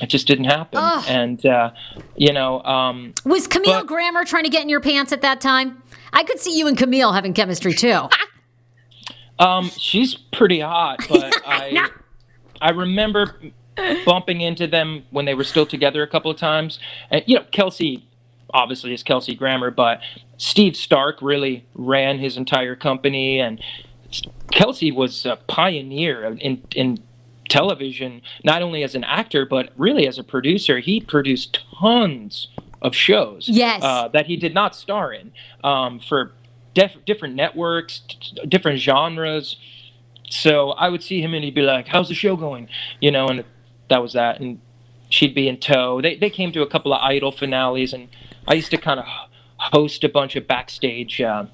[0.00, 0.78] it just didn't happen.
[0.80, 1.04] Ugh.
[1.08, 1.70] And uh,
[2.16, 5.40] you know, um, Was Camille but- Grammer trying to get in your pants at that
[5.40, 5.82] time?
[6.12, 8.08] I could see you and Camille having chemistry too.
[9.38, 11.88] Um, she's pretty hot, but I
[12.60, 13.34] I remember
[14.04, 16.78] bumping into them when they were still together a couple of times.
[17.10, 18.06] And you know, Kelsey
[18.54, 20.00] obviously is Kelsey Grammer, but
[20.36, 23.62] Steve Stark really ran his entire company, and
[24.50, 26.98] Kelsey was a pioneer in in
[27.48, 30.78] television, not only as an actor but really as a producer.
[30.78, 32.48] He produced tons
[32.80, 33.82] of shows Yes.
[33.82, 36.32] uh, that he did not star in um, for
[36.74, 39.56] def- different networks, t- different genres.
[40.30, 42.68] So I would see him and he'd be like, "How's the show going?"
[43.00, 43.44] You know, and
[43.92, 44.40] that was that.
[44.40, 44.60] And
[45.08, 46.00] she'd be in tow.
[46.00, 48.08] They they came to a couple of Idol finales, and
[48.48, 49.06] I used to kind of
[49.56, 51.46] host a bunch of backstage uh,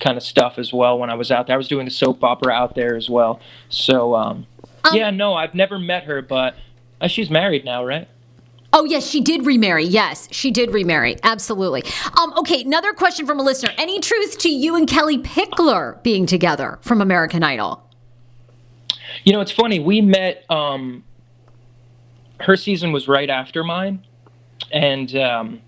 [0.00, 1.54] kind of stuff as well when I was out there.
[1.54, 3.40] I was doing the soap opera out there as well.
[3.68, 4.46] So um,
[4.92, 6.54] yeah, no, I've never met her, but
[7.00, 8.08] uh, she's married now, right?
[8.72, 9.84] Oh yes, she did remarry.
[9.84, 11.16] Yes, she did remarry.
[11.22, 11.82] Absolutely.
[12.20, 13.72] Um, okay, another question from a listener.
[13.78, 17.82] Any truth to you and Kellie Pickler being together from American Idol?
[19.24, 19.80] You know, it's funny.
[19.80, 20.44] We met.
[20.50, 21.04] Um,
[22.40, 24.04] her season was right after mine,
[24.72, 25.60] and um,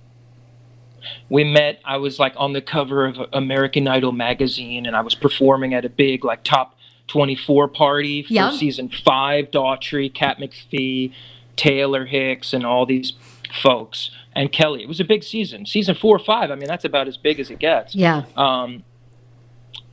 [1.28, 1.80] we met.
[1.84, 5.84] I was like on the cover of American Idol magazine, and I was performing at
[5.84, 8.50] a big like top twenty-four party for Yeah.
[8.50, 9.50] season five.
[9.50, 11.12] Daughtry, Kat McPhee,
[11.56, 13.14] Taylor Hicks, and all these
[13.62, 14.82] folks, and Kellie.
[14.82, 15.64] It was a big season.
[15.66, 16.50] Season four or five.
[16.50, 17.94] I mean, that's about as big as it gets.
[17.94, 18.24] Yeah.
[18.36, 18.84] Um,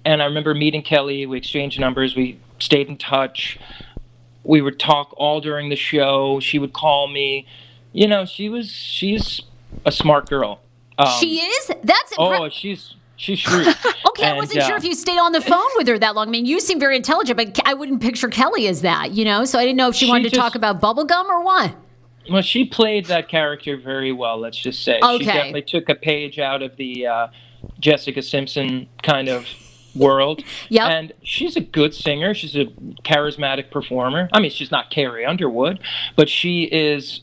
[0.03, 1.26] and I remember meeting Kellie.
[1.26, 2.15] We exchanged numbers.
[2.15, 3.57] We stayed in touch.
[4.46, 6.39] We would talk all during the show.
[6.39, 7.48] She would call me.
[7.93, 9.41] You know, she was she's
[9.86, 10.62] a smart girl.
[10.98, 11.72] Um, she is.
[11.84, 13.76] That's Oh, she's she's shrewd.
[14.16, 16.30] Okay, I wasn't sure uh, if you stayed on the phone with her that long.
[16.30, 19.43] I mean, you seem very intelligent, but I wouldn't picture Kellie as that, you know?
[19.43, 21.76] So I didn't know if she, She wanted to just- talk about bubblegum or what.
[22.32, 24.38] Well, she played that character very well.
[24.39, 25.18] Let's just say Okay.
[25.18, 27.28] she definitely took a page out of the uh,
[27.82, 29.46] Jessica Simpson kind of
[29.96, 30.43] world.
[30.70, 30.89] Yep.
[30.89, 32.34] And she's a good singer.
[32.34, 32.66] She's a
[33.04, 34.30] charismatic performer.
[34.34, 35.80] I mean, she's not Carrie Underwood,
[36.16, 37.22] but she is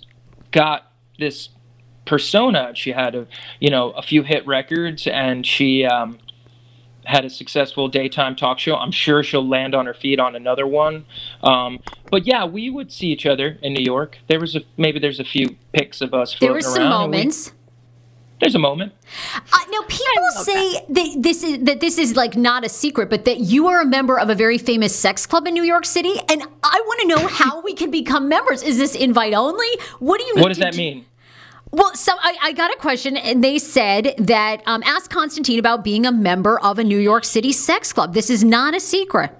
[0.52, 1.48] got this
[2.04, 2.72] persona.
[2.74, 3.26] She had a
[3.58, 6.18] you know a few hit records, and she um,
[7.04, 8.76] had a successful daytime talk show.
[8.76, 11.04] I'm sure she'll land on her feet on another one.
[11.42, 14.18] Um, but yeah, we would see each other in New York.
[14.28, 16.36] There was a maybe there's a few pics of us.
[16.38, 17.52] There were some around, and we- moments.
[18.42, 18.92] There's a moment.
[19.52, 23.24] Uh, now, people say that this is that this is like not a secret, but
[23.24, 26.12] that you are a member of a very famous sex club in New York City,
[26.28, 28.64] and I want to know how we can become members.
[28.64, 29.68] Is this invite only?
[30.00, 30.34] What do you?
[30.34, 30.42] Mean?
[30.42, 31.06] What does that do- mean?
[31.70, 35.84] Well, so I, I got a question, and they said that um, ask Constantine about
[35.84, 38.12] being a member of a New York City sex club.
[38.12, 39.30] This is not a secret.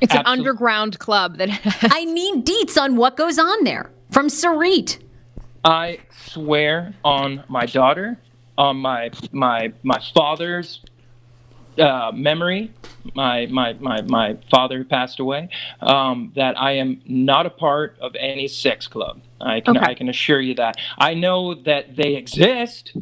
[0.00, 4.26] It's an underground club that has I need deets on what goes on there from
[4.26, 4.98] Sarit.
[5.64, 8.18] I swear on my daughter,
[8.60, 10.80] on my my my father's
[11.78, 12.72] uh, memory,
[13.14, 15.48] my my my my father who passed away,
[15.80, 19.22] um, that I am not a part of any sex club.
[19.40, 19.86] I can Okay.
[19.86, 20.76] I can assure you that.
[20.98, 22.94] I know that they exist.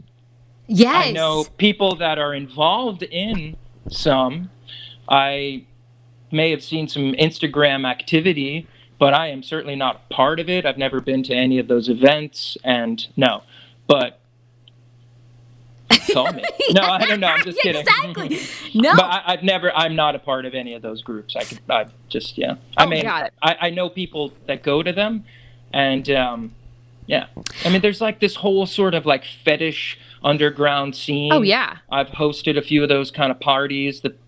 [0.68, 1.06] Yes.
[1.08, 3.56] I know people that are involved in
[3.90, 4.50] some.
[5.08, 5.64] I
[6.30, 10.66] may have seen some Instagram activity, but I am certainly not a part of it.
[10.66, 13.42] I've never been to any of those events, and no.
[13.88, 14.20] But
[16.26, 16.42] me.
[16.72, 17.28] No, I don't know.
[17.28, 17.80] I'm just kidding.
[17.82, 18.38] Exactly.
[18.74, 18.94] No.
[18.94, 19.74] But I, I've never.
[19.74, 21.34] I'm not a part of any of those groups.
[21.34, 21.60] I could.
[21.70, 22.36] I just.
[22.38, 22.56] Yeah.
[22.76, 23.06] I Oh, mean.
[23.06, 25.24] I, I know people that go to them,
[25.72, 26.54] and um,
[27.06, 27.26] yeah.
[27.64, 31.32] I mean, there's like this whole sort of like fetish underground scene.
[31.32, 31.78] Oh, yeah.
[31.90, 34.18] I've hosted a few of those kind of parties that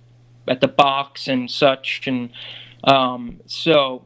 [0.49, 2.31] at the box and such, and
[2.85, 4.05] um, so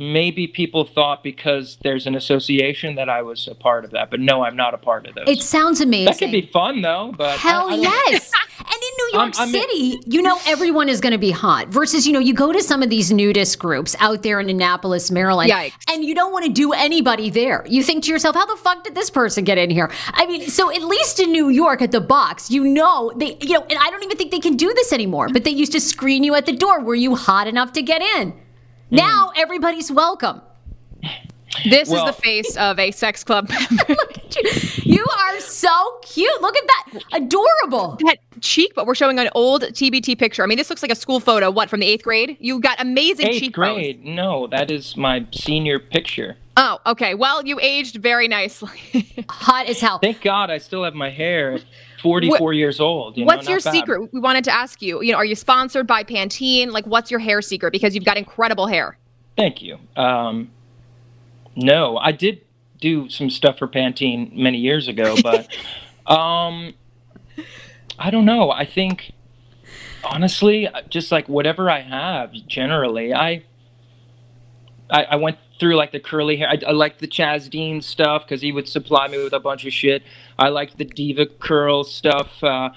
[0.00, 4.18] maybe people thought because there's an association that I was a part of that, but
[4.18, 5.28] no, I'm not a part of those.
[5.28, 6.06] it sounds amazing.
[6.06, 8.32] that could be fun though, but Hell I don't- yes.
[8.58, 11.30] and in New York um, I'm- I'm- City, you know everyone is going to be
[11.30, 11.68] hot.
[11.68, 15.10] Versus, you know, you go to some of these nudist groups out there in Annapolis,
[15.10, 15.74] Maryland, Yikes.
[15.92, 17.64] and you don't want to do anybody there.
[17.68, 19.90] You think to yourself, how the fuck did this person get in here?
[20.14, 23.52] I mean, so at least in New York at the box, you know, they, you
[23.54, 25.80] know, and I don't even think they can do this anymore, but they used to
[25.80, 26.80] screen you at the door.
[26.80, 28.32] Were you hot enough to get in?
[28.90, 28.96] Hmm.
[28.96, 30.40] Now everybody's welcome.
[31.68, 33.84] this Well- is the face of a sex club member.
[33.88, 34.50] Look at you.
[34.96, 36.40] You are so cute.
[36.40, 37.02] Look at that.
[37.12, 37.96] Adorable.
[38.06, 40.42] that cheek, but we're showing an old TBT picture.
[40.42, 41.50] I mean, this looks like a school photo.
[41.50, 42.36] What from the eighth grade?
[42.40, 43.74] You got amazing Eighth cheekbones.
[43.76, 44.04] grade?
[44.04, 46.36] No, that is my senior picture.
[46.56, 47.14] Oh, okay.
[47.14, 48.78] Well, you aged very nicely.
[49.28, 49.98] Hot as hell.
[49.98, 51.58] Thank God I still have my hair
[52.00, 53.16] at 44 years old.
[53.16, 53.72] You know, what's your bad.
[53.72, 54.12] secret?
[54.12, 55.02] We wanted to ask you.
[55.02, 56.70] You know, are you sponsored by Pantene?
[56.70, 57.72] Like, what's your hair secret?
[57.72, 58.98] Because you've got incredible hair.
[59.36, 59.78] Thank you.
[59.96, 60.50] Um,
[61.56, 62.42] no, I did
[62.80, 65.48] do some stuff for Pantene many years ago, but
[66.06, 66.74] um,
[67.98, 68.50] I don't know.
[68.50, 69.12] I think
[70.04, 73.44] honestly, just like whatever I have, generally, I
[74.90, 76.48] I, I went through like the curly hair.
[76.48, 79.64] I, I liked the Chaz Dean stuff because he would supply me with a bunch
[79.66, 80.02] of shit.
[80.38, 82.42] I liked the DevaCurl stuff.
[82.42, 82.70] Uh,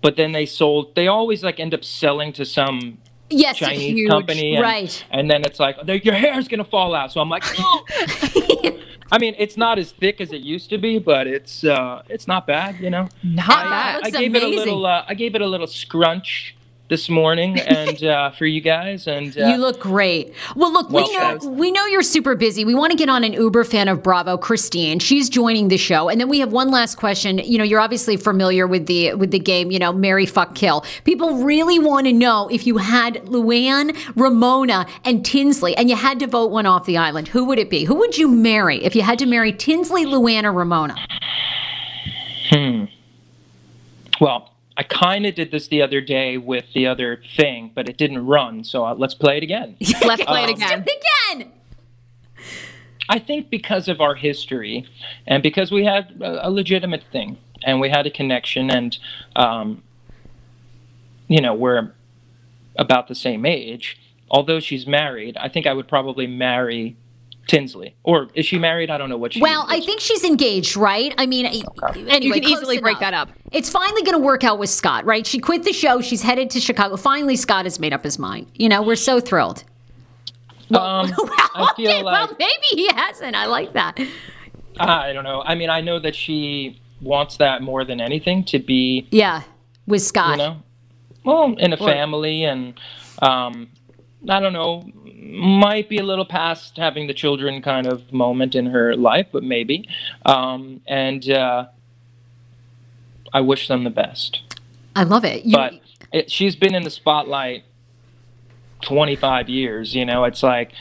[0.00, 0.94] but then they sold.
[0.94, 2.98] They always like end up selling to some
[3.30, 4.10] Yes, Chinese huge.
[4.10, 5.04] company, and, right?
[5.10, 7.10] And then it's like "There- your hair's gonna fall out.
[7.10, 7.84] So I'm like, no.
[9.12, 12.26] I mean, it's not as thick as it used to be, but it's uh, it's
[12.26, 13.08] not bad, you know.
[13.22, 13.94] Not Ah, bad.
[14.04, 14.86] looks I gave it a little.
[14.86, 16.54] Uh, I gave it a little scrunch
[16.88, 20.34] this morning, and uh, for you guys, and uh, You look great.
[20.54, 22.64] Well, look, Well, we know we know you're super busy.
[22.64, 24.98] We want to get on an Uber fan of Bravo, Christine.
[24.98, 27.38] She's joining the show, and then we have one last question.
[27.38, 29.70] You know, you're obviously familiar with the with the game.
[29.70, 30.84] You know, Marry Fuck Kill.
[31.04, 36.18] People really want to know if you had Luann, Ramona, and Tinsley, and you had
[36.20, 37.28] to vote one off the island.
[37.28, 37.84] Who would it be?
[37.84, 40.96] Who would you marry if you had to marry Tinsley, Luann, or Ramona?
[42.50, 42.84] hmm
[44.20, 47.96] well, I kind of did this the other day with the other thing, but it
[47.96, 48.64] didn't run.
[48.64, 49.76] So uh, let's play it again.
[50.04, 50.82] Let's play it again.
[50.82, 51.52] again.
[53.08, 54.86] I think because of our history
[55.26, 58.98] and because we had a, a legitimate thing and we had a connection and,
[59.36, 59.82] um,
[61.28, 61.92] you know, we're
[62.76, 63.98] about the same age.
[64.30, 66.96] Although she's married, I think I would probably marry
[67.46, 67.94] Tinsley.
[68.04, 68.90] Or is she married?
[68.90, 71.14] I don't know what she Well, I think she's engaged, right?
[71.18, 71.64] I mean, anyway,
[72.22, 73.00] You can close easily break enough.
[73.00, 73.28] that up.
[73.52, 75.26] It's finally going to work out with Scott, right?
[75.26, 76.00] She quit the show.
[76.00, 76.96] She's headed to Chicago.
[76.96, 78.46] Finally, Scott has made up his mind.
[78.54, 79.64] You know, we're so thrilled.
[80.70, 81.12] Um,
[81.54, 83.36] I feel okay, well, maybe he hasn't.
[83.36, 83.98] I like that.
[84.80, 85.42] I don't know.
[85.44, 89.42] I mean, I know that she wants that more than anything to be, Yeah,
[89.86, 90.30] with Scott.
[90.32, 90.62] you know,
[91.24, 92.74] well, in a family and,
[93.20, 93.68] um,
[94.28, 94.84] I don't know,
[95.34, 99.42] might be a little past having the children kind of moment in her life, but
[99.42, 99.88] maybe.
[100.24, 101.66] Um, and uh,
[103.32, 104.40] I wish them the best.
[104.96, 105.44] I love it.
[105.44, 105.74] You, But
[106.12, 107.64] it, she's been in the spotlight
[108.82, 110.72] 25 years, you know, it's like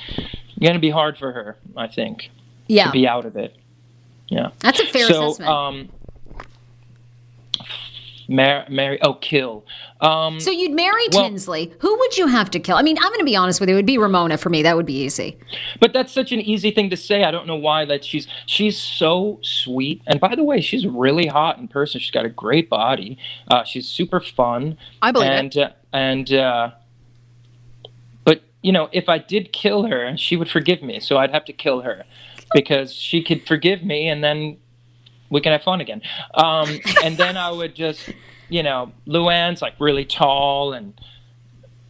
[0.59, 2.29] going to be hard for her, I think,
[2.67, 2.85] yeah.
[2.85, 3.55] to be out of it.
[4.27, 4.49] Yeah.
[4.59, 5.49] That's a fair so, assessment.
[5.49, 5.89] um,
[8.33, 9.63] Mar- Marry, oh, kill.
[10.01, 11.71] Um, so you'd marry well- Tinsley.
[11.79, 12.75] Who would you have to kill?
[12.75, 13.75] I mean, I'm going to be honest with you.
[13.75, 14.63] It would be Ramona for me.
[14.63, 15.37] That would be easy.
[15.79, 17.23] but that's such an easy thing to say.
[17.23, 17.85] I don't know why.
[17.85, 22.01] That she's she's so sweet, and by the way, she's really hot in person.
[22.01, 23.19] She's got a great body.
[23.47, 24.77] Uh, she's super fun.
[25.01, 25.35] I believe it.
[25.35, 26.71] and uh, and uh,
[28.23, 30.99] but you know, if I did kill her, she would forgive me.
[30.99, 32.03] So I'd have to kill her
[32.53, 34.57] because she could forgive me, and then
[35.33, 36.01] we can have fun again.
[36.33, 38.09] Um, and then I would just,
[38.49, 40.93] you know, Luann's like really tall, and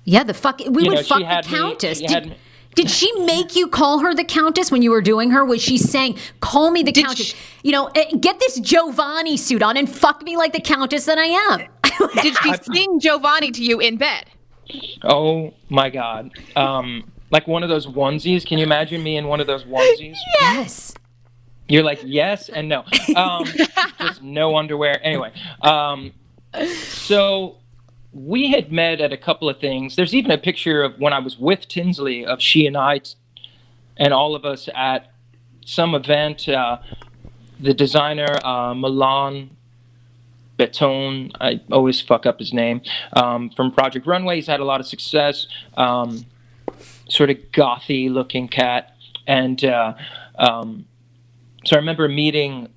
[0.06, 0.60] Yeah, the fuck.
[0.60, 2.00] We would know, she fuck the had me- Countess.
[2.00, 2.36] she did,
[2.76, 5.46] did she make you call her the Countess when you were doing her?
[5.46, 7.28] Was she saying, "Call me the Countess"?
[7.28, 11.06] she- you know, eh, get this Jovani suit on and fuck me like the Countess
[11.06, 11.60] that I am.
[12.24, 14.26] Did she sing Jovani to you in bed?
[15.04, 18.46] oh my god, um, like one of those onesies.
[18.46, 20.16] Can you imagine me in one of those onesies?
[20.42, 20.94] yes.
[21.68, 22.84] You're like yes and no.
[23.16, 23.46] Um,
[24.00, 25.00] just no underwear.
[25.04, 25.32] Anyway,
[25.62, 26.14] um,
[26.68, 27.58] so
[28.12, 29.96] we had met at a couple of things.
[29.96, 33.14] There's even a picture of when I was with Tinsley of she and I, t-
[33.98, 35.12] and all of us at
[35.66, 36.48] some event.
[36.48, 36.78] Uh,
[37.60, 39.56] the designer uh, Malan
[40.58, 42.82] Breton, I always fuck up his name,
[43.14, 44.36] um, from Project Runway.
[44.36, 45.48] He's had a lot of success.
[45.76, 46.26] Um,
[47.10, 48.96] sort of gothy looking cat,
[49.26, 49.94] and uh,
[50.38, 50.86] um,
[51.66, 52.70] so I remember meeting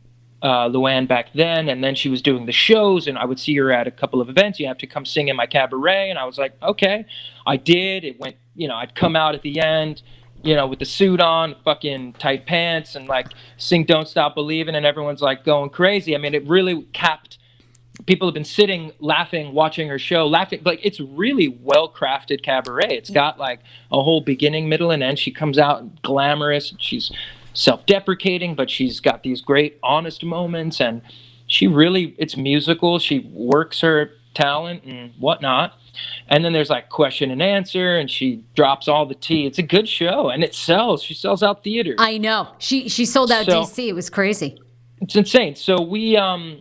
[0.42, 3.56] uh, Luann back then, and then she was doing the shows, and I would see
[3.56, 4.60] her at a couple of events.
[4.60, 7.06] You have to come sing in my cabaret, and I was like, okay,
[7.46, 8.04] I did.
[8.04, 10.02] It went, you know, I'd come out at the end,
[10.42, 14.74] you know, with the suit on, fucking tight pants, and like sing "Don't Stop Believing,"
[14.74, 16.14] and everyone's like going crazy.
[16.14, 17.38] I mean, it really capped.
[18.04, 20.60] People have been sitting, laughing, watching her show, laughing.
[20.64, 22.90] Like it's really well crafted cabaret.
[22.90, 23.60] It's got like
[23.90, 25.18] a whole beginning, middle, and end.
[25.18, 26.74] She comes out glamorous.
[26.78, 27.10] She's
[27.57, 31.03] self-deprecating, but she's got these great honest moments, and
[31.47, 32.99] she really it's musical.
[32.99, 35.73] She works her talent and whatnot.
[36.28, 39.47] And then there's like question and answer, and she drops all the tea.
[39.47, 41.03] It's a good show, and it sells.
[41.03, 41.97] She sells out theaters.
[41.99, 42.49] I know.
[42.59, 43.89] She she sold out So- DC.
[43.89, 44.59] It was crazy.
[45.01, 45.55] it's insane.
[45.57, 46.61] So we, um,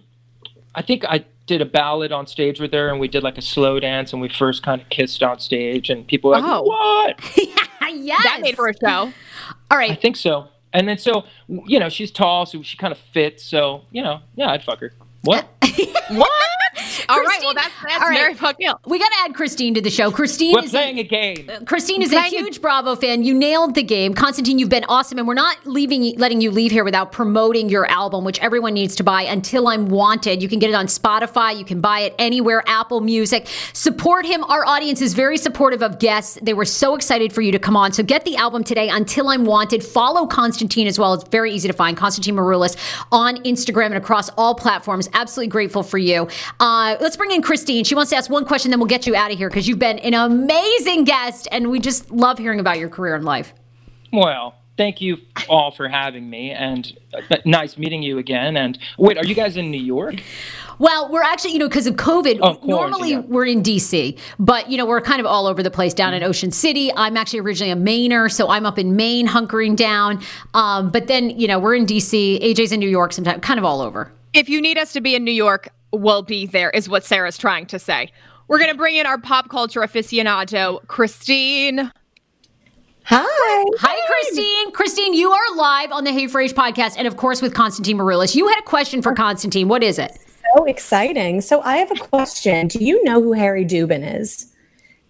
[0.74, 3.42] I think I did a ballad on stage with her, and we did like a
[3.42, 6.62] slow dance, and we first kind of kissed on stage, and people were like, Oh.
[6.64, 7.20] "What?"
[7.94, 8.24] yes.
[8.24, 9.12] That made for a show.
[9.70, 10.48] All right, I think so.
[10.76, 13.44] And then so you know she's tall, so she kind of fits.
[13.44, 14.94] So you know, yeah, I'd fuck her.
[15.24, 15.48] What?
[16.10, 16.30] What?
[17.10, 17.26] All right.
[17.26, 18.14] Christine- Well, that's that's all right.
[18.16, 18.80] Marry Fuck Kill.
[18.86, 20.12] We got to add Christine to the show.
[20.12, 21.50] Christine We're is playing a game.
[21.52, 23.24] Uh, Christine is a Playing a- huge Bravo fan.
[23.24, 24.14] You nailed the game.
[24.14, 25.18] Constantine, you've been awesome.
[25.18, 28.96] And we're not leaving, letting you leave here without promoting your album, which everyone needs
[28.98, 30.42] to buy, Until I'm Wanted.
[30.44, 31.58] You can get it on Spotify.
[31.58, 33.48] You can buy it anywhere, Apple Music.
[33.74, 34.44] Support him.
[34.44, 36.38] Our audience is very supportive of guests.
[36.42, 37.94] They were so excited for you to come on.
[37.94, 39.84] So get the album today, Until I'm Wanted.
[39.84, 41.14] Follow Constantine as well.
[41.14, 41.96] It's very easy to find.
[41.98, 42.76] Constantine Maroulis
[43.12, 45.10] on Instagram and across all platforms.
[45.14, 46.28] Absolutely grateful for you.
[46.60, 47.86] Uh, let's bring in Christine.
[47.86, 49.80] She wants to ask one question, then we'll get you out of here because you've
[49.80, 53.54] been an amazing guest, and we just love hearing about your career and life.
[54.12, 55.18] Well, thank you
[55.48, 58.58] all for having me, and uh, nice meeting you again.
[58.58, 60.16] And wait, are you guys in New York?
[60.78, 63.20] Well, we're actually, you know, because of COVID, Oh, normally yeah.
[63.20, 66.22] we're in DC, but, you know, we're kind of all over the place down in
[66.22, 66.92] Ocean City.
[66.98, 70.22] I'm actually originally a Mainer, so I'm up in Maine hunkering down.
[70.54, 73.64] Um, but then, you know, we're in DC, AJ's in New York sometimes, kind of
[73.64, 74.12] all over.
[74.36, 77.38] If you need us to be in New York, we'll be there, is what Sarah's
[77.38, 78.12] trying to say.
[78.50, 81.90] We're going to bring in our pop culture aficionado, Christine.
[83.06, 83.64] Hi.
[83.80, 84.74] Hi, Christine.
[84.74, 88.36] Christine, you are live on the Hey Frase podcast, and of course with Constantine Maroulis.
[88.36, 89.70] You had a question for Constantine.
[89.70, 90.18] What is it?
[90.58, 91.40] So exciting.
[91.40, 92.68] So I have a question.
[92.68, 94.54] Do you know who Harry Dubin is?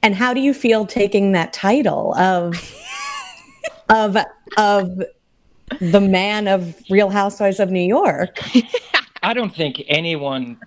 [0.03, 2.61] And how do you feel taking that title of
[3.89, 4.17] of
[4.55, 5.03] of
[5.81, 8.37] the man of Real Housewives of New York?
[9.25, 10.59] I don't think anyone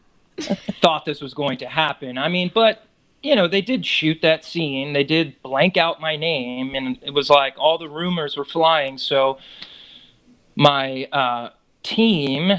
[0.82, 2.18] thought this was going to happen.
[2.18, 2.84] I mean, but
[3.22, 4.92] you know, they did shoot that scene.
[4.92, 8.98] They did blank out my name, and it was like all the rumors were flying.
[8.98, 9.38] So
[10.56, 11.50] my uh,
[11.84, 12.52] team,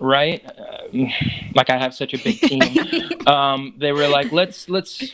[0.00, 0.44] right?
[0.44, 1.08] Uh,
[1.54, 2.62] like I have such a big team.
[3.26, 5.12] um, they were like, let's let's.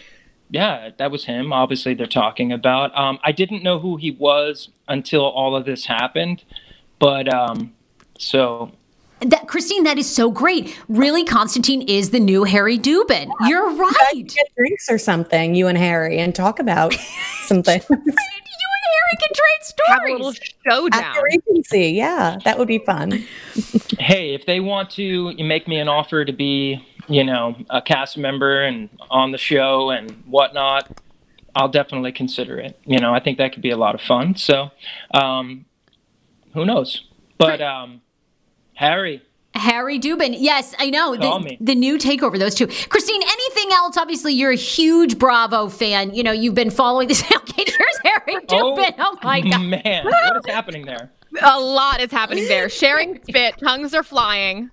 [0.50, 1.52] Yeah, that was him.
[1.52, 2.96] Obviously, they're talking about.
[2.96, 6.44] Um, I didn't know who he was until all of this happened,
[6.98, 7.74] but um,
[8.18, 8.72] so
[9.26, 10.78] That Christine, that is so great.
[10.88, 13.30] Really, Constantine is the new Harry Dubin.
[13.46, 14.12] You're right.
[14.26, 16.94] Get drinks or something, you and Harry, and talk about
[17.42, 20.54] something You and Harry can trade Have a little stories.
[20.66, 21.14] at showdown.
[21.14, 21.88] the Regency.
[21.90, 23.10] Yeah, that would be fun.
[23.98, 28.18] hey, if they want to make me an offer to be, you know, a cast
[28.18, 30.90] member and on the show and whatnot,
[31.54, 32.78] I'll definitely consider it.
[32.84, 34.36] You know, I think that could be a lot of fun.
[34.36, 34.70] So,
[35.12, 35.64] um,
[36.52, 37.04] who knows?
[37.38, 38.00] But um,
[38.74, 39.22] Harry.
[39.54, 40.34] Harry Dubin.
[40.36, 41.14] Yes, I know.
[41.14, 42.66] The, the new takeover, those two.
[42.66, 43.96] Christine, anything else?
[43.96, 46.12] Obviously, you're a huge Bravo fan.
[46.12, 47.22] You know, you've been following this.
[47.54, 48.94] Okay, here's Harry oh, Dubin.
[48.98, 49.60] Oh, my God.
[49.60, 51.12] man, what is happening there?
[51.42, 52.68] A lot is happening there.
[52.68, 54.70] Sharing spit, tongues are flying.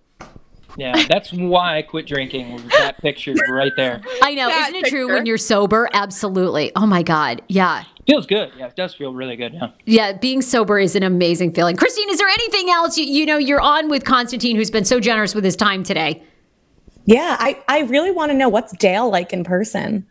[0.77, 2.67] Yeah, that's why I quit drinking.
[2.69, 4.47] That picture right there I know.
[4.47, 5.89] That Isn't it true when you're sober?
[5.93, 6.71] Absolutely.
[6.75, 7.41] Oh, my God.
[7.47, 7.83] Yeah.
[8.07, 8.51] feels good.
[8.57, 9.53] Yeah, it does feel really good.
[9.53, 9.69] Yeah.
[9.85, 11.75] Yeah, being sober is an amazing feeling.
[11.75, 14.99] Christine, is there anything else you, you know you're on with Constantine, who's been so
[14.99, 16.23] generous with his time today?
[17.05, 20.05] Yeah, I, I really want to know what's Dale like in person.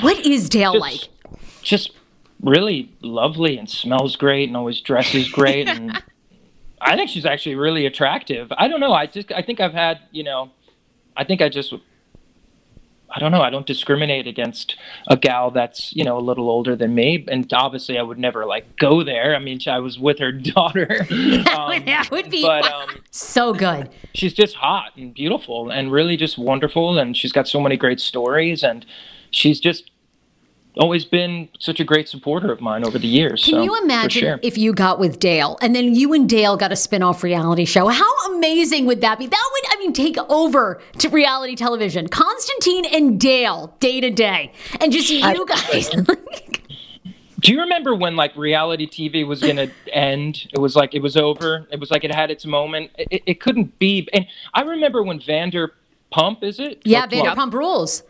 [0.00, 1.00] What is Dale Just- like?
[1.62, 1.90] Just
[2.42, 6.00] really lovely and smells great and always dresses great and
[6.80, 8.52] I think she's actually really attractive.
[8.56, 8.92] I don't know.
[8.92, 10.50] I just I think I've had you know,
[11.16, 11.72] I think I just
[13.08, 13.40] I don't know.
[13.40, 14.76] I don't discriminate against
[15.06, 18.44] a gal that's you know a little older than me, and obviously I would never
[18.44, 19.34] like go there.
[19.34, 21.06] I mean, I was with her daughter.
[21.56, 23.90] Um, that would be but um, so good.
[24.14, 28.00] she's just hot and beautiful and really just wonderful and she's got so many great
[28.00, 28.84] stories and
[29.30, 29.90] she's just
[30.76, 34.22] always been such a great supporter of mine over the years Can so, you imagine
[34.22, 34.40] sure.
[34.42, 37.88] if you got with Dale and then you and Dale got a spin-off reality show?
[37.88, 39.26] How amazing would that be?
[39.26, 42.08] That would, I mean, take over to reality television.
[42.08, 44.52] Constantine and Dale day to day.
[44.80, 45.88] And just you guys.
[47.40, 51.16] do you remember when like reality tv was gonna end it was like it was
[51.16, 55.02] over it was like it had its moment it, it couldn't be and i remember
[55.02, 58.02] when vanderpump is it yeah, Vanderpump Rules.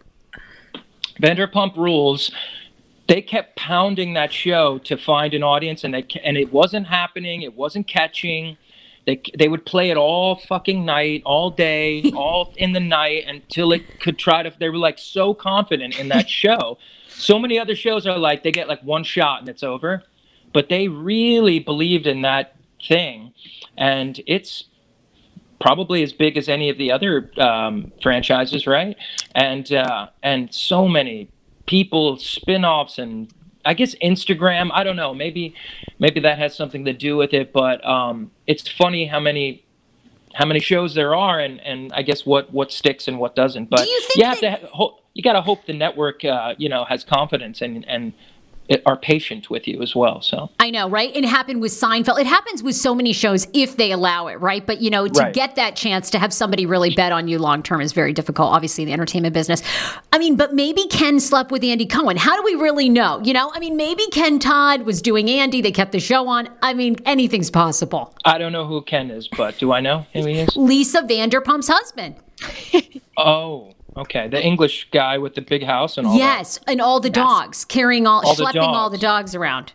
[1.20, 2.30] Vanderpump Rules.
[3.08, 7.42] They kept pounding that show to find an audience, and they and it wasn't happening.
[7.42, 8.56] It wasn't catching.
[9.06, 13.72] They they would play it all fucking night, all day, all in the night until
[13.72, 14.52] it could try to.
[14.58, 16.78] They were like so confident in that show.
[17.08, 20.02] So many other shows are like they get like one shot and it's over,
[20.52, 23.32] but they really believed in that thing,
[23.76, 24.64] and it's
[25.60, 28.96] probably as big as any of the other um, franchises, right?
[29.34, 31.28] And uh, and so many
[31.66, 33.32] people, spin-offs, and
[33.64, 34.70] I guess Instagram.
[34.72, 35.14] I don't know.
[35.14, 35.54] Maybe
[35.98, 37.52] maybe that has something to do with it.
[37.52, 39.64] But um, it's funny how many
[40.34, 43.70] how many shows there are, and, and I guess what what sticks and what doesn't.
[43.70, 46.54] But you think have that- to ha- ho- you got to hope the network uh,
[46.58, 48.12] you know has confidence and and
[48.84, 50.20] are patient with you as well.
[50.22, 50.50] So.
[50.60, 51.14] I know, right?
[51.14, 52.18] It happened with Seinfeld.
[52.20, 54.64] It happens with so many shows if they allow it, right?
[54.66, 55.32] But you know, to Right.
[55.34, 58.52] get that chance to have somebody really bet on you long term is very difficult,
[58.52, 59.62] obviously, in the entertainment business.
[60.12, 62.16] I mean, but maybe Ken slept with Andy Cohen.
[62.16, 63.20] How do we really know?
[63.24, 66.48] You know, I mean, maybe Ken Todd was doing Andy, they kept the show on.
[66.62, 68.14] I mean, anything's possible.
[68.24, 70.56] I don't know who Ken is, but do I know who he is?
[70.56, 72.16] Lisa Vanderpump's husband.
[73.18, 74.28] Oh, okay.
[74.28, 76.18] The English guy with the big house and all that.
[76.18, 79.34] Yes, and all the dogs, carrying all, All the schlepping all the dogs.
[79.34, 79.72] around.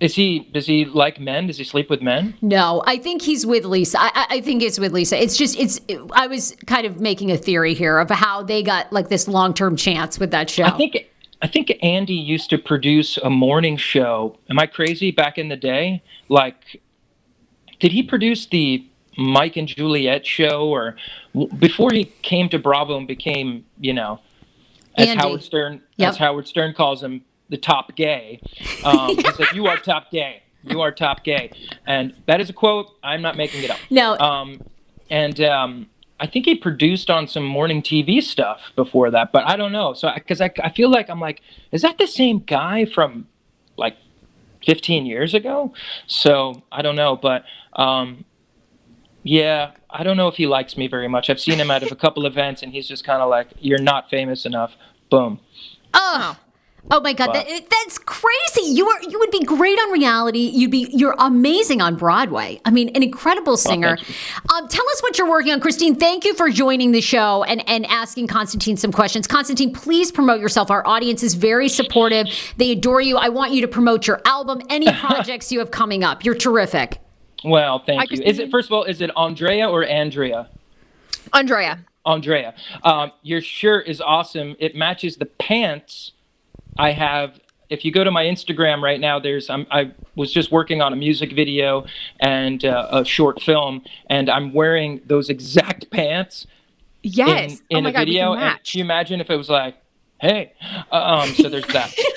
[0.00, 0.40] Is he?
[0.52, 1.46] Does he like men?
[1.46, 2.34] Does he sleep with men?
[2.42, 3.98] No, I think he's with Lisa.
[4.00, 5.22] I, I- think it's with Lisa.
[5.22, 5.80] It's just, it's.
[6.12, 9.54] I was kind of making a theory here of how they got like this long
[9.54, 10.64] term chance with that show.
[10.64, 11.10] I think.
[11.42, 14.38] I think Andy used to produce a morning show.
[14.50, 15.10] Am I crazy?
[15.10, 16.80] Back in the day, like,
[17.80, 18.86] did he produce the
[19.18, 20.96] Mike and Juliet show, or
[21.58, 24.20] before he came to Bravo and became, you know,
[24.96, 25.22] as Andy.
[25.22, 26.08] Howard Stern, Yep.
[26.10, 28.40] as Howard Stern calls him, the top gay.
[28.84, 30.42] Um, He said, "You are top gay.
[30.62, 31.50] You are top gay,"
[31.86, 32.90] and that is a quote.
[33.02, 33.78] I'm not making it up.
[33.90, 34.16] No.
[34.18, 34.62] Um,
[35.10, 39.56] and um, I think he produced on some morning TV stuff before that, but I
[39.56, 39.92] don't know.
[39.92, 41.42] So because I, I feel like I'm like,
[41.72, 43.26] is that the same guy from
[43.76, 43.96] like
[44.64, 45.74] 15 years ago?
[46.06, 47.44] So I don't know, but
[47.74, 48.24] um,
[49.22, 51.30] yeah, I don't know if he likes me very much.
[51.30, 53.82] I've seen him out of a couple events, and he's just kind of like, "You're
[53.82, 54.76] not famous enough."
[55.08, 55.40] Boom.
[55.94, 56.36] Oh.
[56.90, 58.74] Oh my God, that, that's crazy!
[58.74, 60.50] You are you would be great on reality.
[60.52, 62.60] You'd be you're amazing on Broadway.
[62.66, 63.96] I mean, an incredible singer.
[63.96, 65.94] thank um, tell us what you're working on, Christine.
[65.94, 69.26] Thank you for joining the show and and asking Constantine some questions.
[69.26, 70.70] Constantine, please promote yourself.
[70.70, 72.26] Our audience is very supportive.
[72.58, 73.16] They adore you.
[73.16, 76.22] I want you to promote your album, any projects you have coming up.
[76.22, 77.00] You're terrific.
[77.44, 78.22] Well, thank you.
[78.22, 78.84] Is it first of all?
[78.84, 80.48] Is it Andrea or Andrea?
[81.32, 81.84] Andrea.
[82.06, 84.56] Andrea, um, your shirt is awesome.
[84.58, 86.12] It matches the pants
[86.78, 87.40] I have.
[87.70, 90.92] If you go to my Instagram right now, there's I'm, I was just working on
[90.92, 91.86] a music video
[92.20, 96.46] and uh, a short film, and I'm wearing those exact pants
[97.02, 97.62] Yes.
[97.70, 98.34] in, in oh my a God, video.
[98.34, 99.76] And can you imagine if it was like,
[100.20, 100.52] hey?
[100.92, 101.94] Uh, um, so there's that.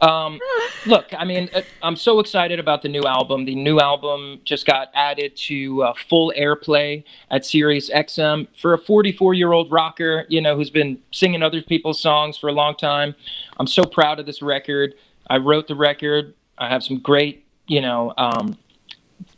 [0.00, 0.40] Um,
[0.86, 3.44] look, I mean, uh, I'm so excited about the new album.
[3.44, 8.78] The new album just got added to uh, full airplay at Sirius XM for a
[8.78, 12.76] 44 year old rocker, you know, who's been singing other people's songs for a long
[12.76, 13.14] time.
[13.58, 14.94] I'm so proud of this record.
[15.28, 16.34] I wrote the record.
[16.58, 18.58] I have some great, you know, um,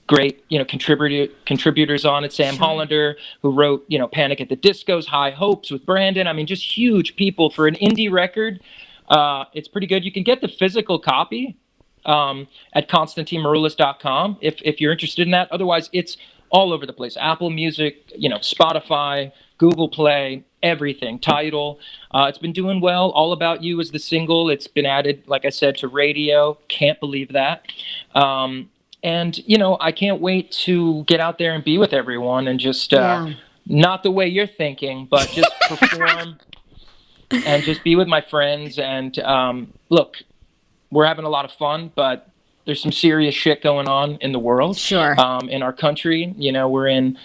[0.06, 2.32] great, you know, contributor contributors on it.
[2.32, 6.26] Sam Hollander, who wrote, you know, Panic at the Disco's, High Hopes with Brandon.
[6.26, 8.60] I mean, just huge people for an indie record.
[9.08, 10.04] Uh, it's pretty good.
[10.04, 11.56] You can get the physical copy
[12.06, 15.50] um, at ConstantineMaroulis.com if if you're interested in that.
[15.50, 16.16] Otherwise, it's
[16.50, 17.16] all over the place.
[17.18, 21.18] Apple Music, you know, Spotify, Google Play, everything.
[21.18, 21.78] Title.
[22.10, 23.10] Uh, it's been doing well.
[23.10, 24.50] All About You is the single.
[24.50, 26.58] It's been added, like I said, to radio.
[26.68, 27.66] Can't believe that.
[28.14, 28.70] Um,
[29.02, 32.60] and you know, I can't wait to get out there and be with everyone and
[32.60, 33.34] just uh, Yeah.
[33.66, 36.38] not the way you're thinking, but just perform
[37.32, 38.78] and just be with my friends.
[38.78, 40.18] And um, look,
[40.90, 42.28] we're having a lot of fun, but
[42.66, 44.76] there's some serious shit going on in the world.
[44.76, 45.18] Sure.
[45.18, 47.18] Um, in our country, you know, we're in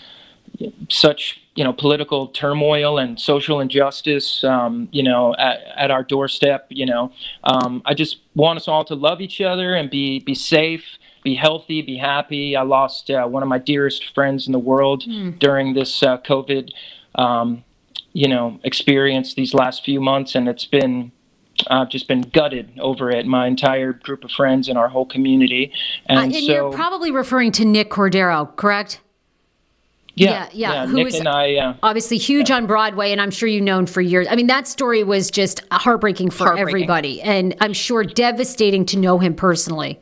[0.89, 6.67] such you know political turmoil and social injustice um, you know at, at our doorstep
[6.69, 7.11] you know
[7.43, 11.35] um, i just want us all to love each other and be be safe be
[11.35, 15.03] healthy be happy i lost uh, one of my dearest friends in the world
[15.39, 16.71] during this uh, covid
[17.15, 17.63] um,
[18.22, 21.11] you know experienced these last few months and it's been
[21.69, 23.26] I've just been gutted over it.
[23.26, 25.72] My entire group of friends and our whole community,
[26.07, 29.02] Uh, and, and so you're probably referring to Nick Cordero, correct?
[30.14, 31.56] yeah, yeah, yeah, who Nick is- and I.
[31.56, 34.27] Uh, Obviously huge on Broadway, and I'm sure you've known for years.
[34.30, 36.69] I mean, that story was just heartbreaking for Heartbreaking.
[36.69, 39.99] everybody, and I'm sure devastating to know him personally.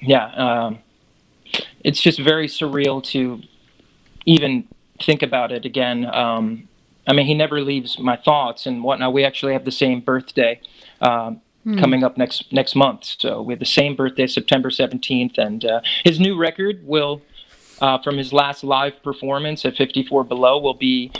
[0.00, 0.78] yeah, um,
[1.84, 3.40] it's just very surreal to
[4.26, 4.66] even
[5.00, 6.06] think about it again.
[6.06, 6.68] Um,
[7.06, 9.12] I mean, he never leaves my thoughts and whatnot.
[9.12, 10.60] We actually have the same birthday
[11.00, 11.40] um,
[11.78, 15.80] coming up next next month, so we have the same birthday, September seventeenth, and uh,
[16.04, 17.22] his new record will,
[17.80, 21.10] uh, from his last live performance at Fifty Four Below, will be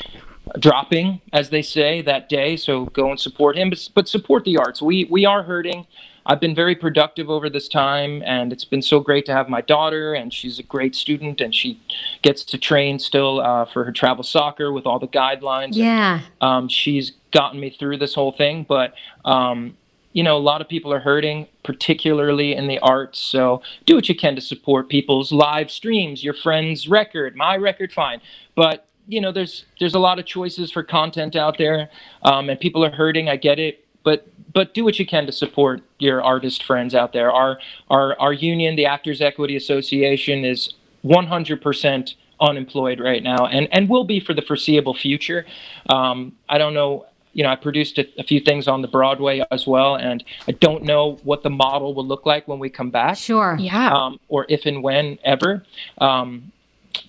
[0.59, 2.57] dropping, as they say, that day.
[2.57, 4.81] So go and support him, but, but support the arts.
[4.81, 5.86] We we are hurting.
[6.27, 9.61] I've been very productive over this time, and it's been so great to have my
[9.61, 11.81] daughter, and she's a great student, and she
[12.23, 15.66] gets to train still uh, for her travel soccer with all the guidelines.
[15.66, 16.20] and, Yeah.
[16.40, 18.94] um, she's gotten me through this whole thing, but
[19.24, 19.77] um,
[20.12, 23.20] you know, a lot of people are hurting, particularly in the arts.
[23.20, 27.93] So do what you can to support people's live streams, your friend's record, my record,
[27.93, 28.20] fine.
[28.55, 31.90] But you know, there's there's a lot of choices for content out there,
[32.23, 33.28] um, and people are hurting.
[33.28, 37.12] I get it, but but do what you can to support your artist friends out
[37.12, 37.31] there.
[37.31, 37.59] Our
[37.91, 40.74] our our union, the Actors Equity Association, is
[41.05, 45.45] 100% unemployed right now, and and will be for the foreseeable future.
[45.91, 47.07] Um, I don't know.
[47.33, 50.53] You know, I produced a, a few things on the Broadway as well, and I
[50.53, 53.57] don't know what the model will look like when we come back Sure.
[53.61, 53.93] Yeah.
[53.93, 55.62] um, or if and when ever.
[55.99, 56.53] Um,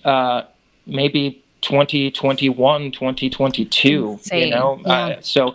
[0.04, 0.42] uh,
[0.86, 4.10] maybe 2021, 2022.
[4.18, 4.48] Insane.
[4.48, 4.92] You know, Yeah.
[4.92, 5.54] uh, so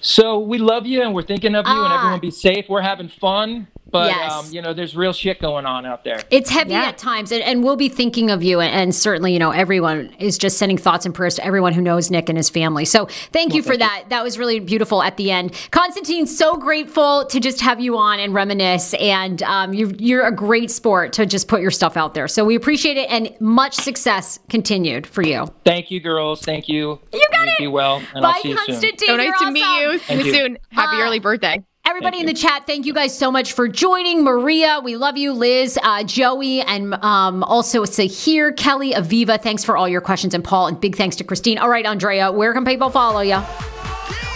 [0.00, 1.98] so we love you and we're thinking of you and Ah.
[1.98, 2.66] everyone be safe.
[2.68, 4.32] We're having fun, but Yes.
[4.32, 6.20] um, you know, there's real shit going on out there.
[6.30, 6.84] It's heavy Yeah.
[6.84, 8.60] at times, and, and we'll be thinking of you.
[8.60, 11.80] And, and certainly, you know, everyone is just sending thoughts and prayers to everyone who
[11.80, 12.84] knows Nick and his family.
[12.84, 14.04] So thank you for that.
[14.08, 15.52] That was really beautiful at the end.
[15.70, 18.94] Constantine, so grateful to just have you on and reminisce.
[18.94, 22.28] And um, you're, you're a great sport to just put your stuff out there.
[22.28, 25.46] So we appreciate it, and much success continued for you.
[25.64, 26.42] Thank you, girls.
[26.42, 26.98] Thank you.
[27.12, 27.58] You got You it.
[27.58, 28.66] Be well, and Bye, I'll see you soon.
[28.66, 29.08] Constantine.
[29.08, 29.92] so nice You're to meet awesome.
[29.92, 29.98] you.
[29.98, 30.32] See you you.
[30.32, 30.58] soon.
[30.70, 31.64] Happy Uh, early birthday.
[31.88, 34.22] Everybody Thank in the chat, thank you guys so much for joining.
[34.22, 35.32] Maria, we love you.
[35.32, 40.34] Liz, uh, Joey, and um, also Sahir, Kelly, Aviva, thanks for all your questions.
[40.34, 41.56] And Paul, and big thanks to Christine.
[41.56, 43.42] All right, Andrea, where can people follow you?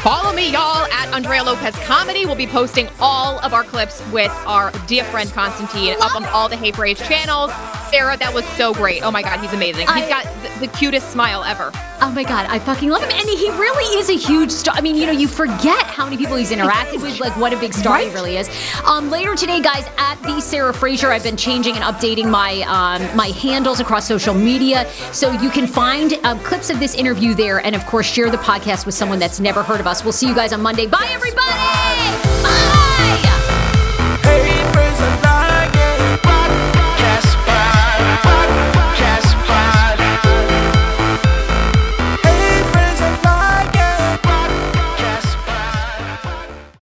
[0.03, 2.27] Follow me, y'all, at Andrea Lopez Comedy.
[2.27, 6.49] We'll be posting all of our clips with our dear friend Constantine up on all
[6.49, 7.53] the Hey Frase channels.
[7.89, 9.03] Sarah, that was so great.
[9.05, 9.87] Oh my God, he's amazing.
[9.87, 11.71] I- He's got the, the cutest smile ever.
[12.05, 13.11] Oh my God, I fucking love him.
[13.13, 14.75] And he really is a huge star.
[14.77, 17.57] I mean, you know, you forget how many people he's interacted with, like what a
[17.59, 18.51] big star he really is.
[18.85, 23.15] Um, later today, guys, at the Sarah Fraser, I've been changing and updating my um,
[23.17, 24.91] my handles across social media.
[25.13, 27.59] So you can find um, clips of this interview there.
[27.65, 30.03] And of course, share the podcast with someone that's never heard of us.
[30.03, 30.87] We'll see you guys on Monday.
[30.87, 31.47] Bye, everybody.
[31.47, 32.43] Bye.
[32.43, 32.92] Bye.